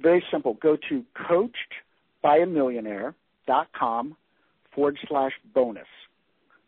Very 0.00 0.24
simple. 0.30 0.54
Go 0.54 0.76
to 0.88 1.04
coachedbyamillionaire.com 2.24 4.16
forward 4.74 4.98
slash 5.08 5.32
bonus. 5.54 5.86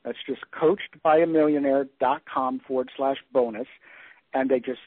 That's 0.06 0.16
just 0.24 0.40
coachedbyamillionaire.com 0.52 2.60
forward 2.66 2.88
slash 2.96 3.18
bonus. 3.32 3.66
And 4.32 4.48
they 4.48 4.60
just 4.60 4.78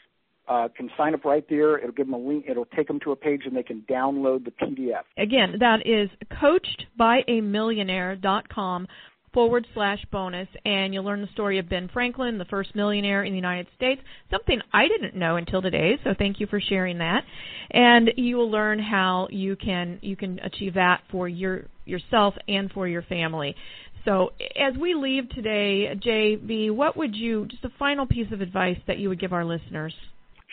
uh, 0.48 0.70
can 0.76 0.90
sign 0.98 1.14
up 1.14 1.24
right 1.26 1.46
there. 1.50 1.78
It'll 1.78 1.92
give 1.92 2.08
them 2.08 2.14
a 2.14 2.18
link. 2.18 2.46
It'll 2.50 2.64
take 2.66 2.88
them 2.88 3.02
to 3.02 3.12
a 3.12 3.18
page 3.18 3.42
and 3.46 3.56
they 3.56 3.62
can 3.64 3.86
download 3.90 4.46
the 4.46 4.52
PDF. 4.52 5.04
Again, 5.18 5.58
that 5.60 5.86
is 5.86 6.10
coachedbyamillionaire.com 6.42 8.88
forward 9.34 9.68
slash 9.74 10.04
bonus 10.12 10.48
and 10.66 10.94
you'll 10.94 11.04
learn 11.04 11.22
the 11.22 11.28
story 11.34 11.60
of 11.60 11.70
Ben 11.70 11.90
Franklin, 11.92 12.38
the 12.38 12.46
first 12.46 12.76
millionaire 12.76 13.24
in 13.24 13.32
the 13.32 13.38
United 13.38 13.68
States, 13.76 14.02
something 14.32 14.60
I 14.74 14.88
didn't 14.88 15.16
know 15.16 15.36
until 15.36 15.62
today, 15.62 16.00
so 16.04 16.14
thank 16.18 16.40
you 16.40 16.48
for 16.48 16.60
sharing 16.60 16.98
that. 17.00 17.24
And 17.72 18.12
you 18.18 18.38
will 18.38 18.50
learn 18.50 18.80
how 18.80 19.28
you 19.32 19.56
can 19.56 20.00
you 20.02 20.16
can 20.16 20.40
achieve 20.40 20.74
that 20.76 21.02
for 21.12 21.28
your 21.28 21.66
yourself 21.86 22.36
and 22.48 22.72
for 22.72 22.88
your 22.88 23.04
family. 23.04 23.56
So, 24.06 24.32
as 24.56 24.76
we 24.80 24.94
leave 24.94 25.30
today, 25.30 25.94
JV, 25.96 26.72
what 26.72 26.96
would 26.96 27.16
you, 27.16 27.46
just 27.48 27.66
a 27.66 27.70
final 27.78 28.06
piece 28.06 28.32
of 28.32 28.42
advice 28.42 28.78
that 28.88 28.98
you 28.98 29.10
would 29.10 29.20
give 29.20 29.34
our 29.34 29.44
listeners? 29.44 29.94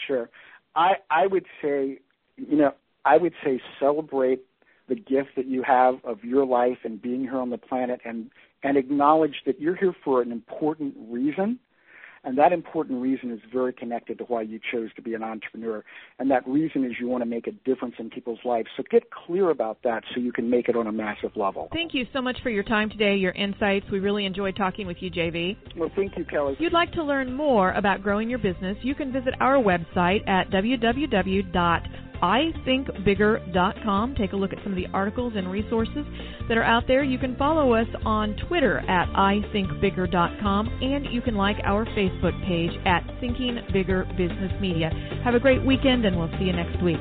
Sure. 0.06 0.28
I, 0.74 0.94
I 1.10 1.26
would 1.26 1.46
say, 1.62 2.00
you 2.36 2.56
know, 2.56 2.74
I 3.04 3.16
would 3.16 3.32
say 3.44 3.60
celebrate 3.78 4.40
the 4.88 4.96
gift 4.96 5.30
that 5.36 5.46
you 5.46 5.62
have 5.62 5.96
of 6.04 6.22
your 6.24 6.44
life 6.44 6.78
and 6.84 7.00
being 7.00 7.22
here 7.22 7.38
on 7.38 7.50
the 7.50 7.58
planet 7.58 8.00
and 8.04 8.30
and 8.66 8.76
acknowledge 8.76 9.36
that 9.46 9.60
you're 9.60 9.76
here 9.76 9.94
for 10.04 10.20
an 10.20 10.32
important 10.32 10.94
reason 11.08 11.60
and 12.26 12.36
that 12.38 12.52
important 12.52 13.00
reason 13.00 13.30
is 13.30 13.38
very 13.52 13.72
connected 13.72 14.18
to 14.18 14.24
why 14.24 14.42
you 14.42 14.58
chose 14.72 14.92
to 14.96 15.02
be 15.02 15.14
an 15.14 15.22
entrepreneur. 15.22 15.84
And 16.18 16.28
that 16.32 16.46
reason 16.46 16.84
is 16.84 16.94
you 17.00 17.06
want 17.06 17.22
to 17.22 17.26
make 17.26 17.46
a 17.46 17.52
difference 17.52 17.94
in 18.00 18.10
people's 18.10 18.40
lives. 18.44 18.66
So 18.76 18.82
get 18.90 19.04
clear 19.12 19.50
about 19.50 19.78
that 19.84 20.02
so 20.12 20.20
you 20.20 20.32
can 20.32 20.50
make 20.50 20.68
it 20.68 20.76
on 20.76 20.88
a 20.88 20.92
massive 20.92 21.36
level. 21.36 21.68
Thank 21.72 21.94
you 21.94 22.04
so 22.12 22.20
much 22.20 22.36
for 22.42 22.50
your 22.50 22.64
time 22.64 22.90
today, 22.90 23.14
your 23.14 23.30
insights. 23.32 23.86
We 23.92 24.00
really 24.00 24.26
enjoyed 24.26 24.56
talking 24.56 24.88
with 24.88 24.96
you, 25.00 25.08
JV. 25.08 25.56
Well, 25.76 25.90
thank 25.94 26.18
you, 26.18 26.24
Kelly. 26.24 26.54
If 26.54 26.60
you'd 26.60 26.72
like 26.72 26.90
to 26.92 27.04
learn 27.04 27.32
more 27.32 27.70
about 27.74 28.02
growing 28.02 28.28
your 28.28 28.40
business, 28.40 28.76
you 28.82 28.96
can 28.96 29.12
visit 29.12 29.34
our 29.38 29.62
website 29.62 30.26
at 30.28 30.50
www 30.50 31.82
ithinkbigger.com. 32.22 34.14
Take 34.16 34.32
a 34.32 34.36
look 34.36 34.52
at 34.52 34.58
some 34.62 34.72
of 34.72 34.76
the 34.76 34.86
articles 34.92 35.34
and 35.36 35.50
resources 35.50 36.04
that 36.48 36.56
are 36.56 36.64
out 36.64 36.86
there. 36.86 37.02
You 37.02 37.18
can 37.18 37.36
follow 37.36 37.72
us 37.74 37.88
on 38.04 38.36
Twitter 38.48 38.78
at 38.88 39.08
ithinkbigger.com 39.08 40.68
and 40.82 41.06
you 41.12 41.20
can 41.22 41.34
like 41.34 41.56
our 41.64 41.84
Facebook 41.86 42.34
page 42.46 42.72
at 42.86 43.02
Thinking 43.20 43.58
Bigger 43.72 44.04
Business 44.16 44.52
Media. 44.60 44.90
Have 45.24 45.34
a 45.34 45.40
great 45.40 45.64
weekend 45.64 46.04
and 46.04 46.18
we'll 46.18 46.30
see 46.38 46.44
you 46.44 46.52
next 46.52 46.82
week. 46.82 47.00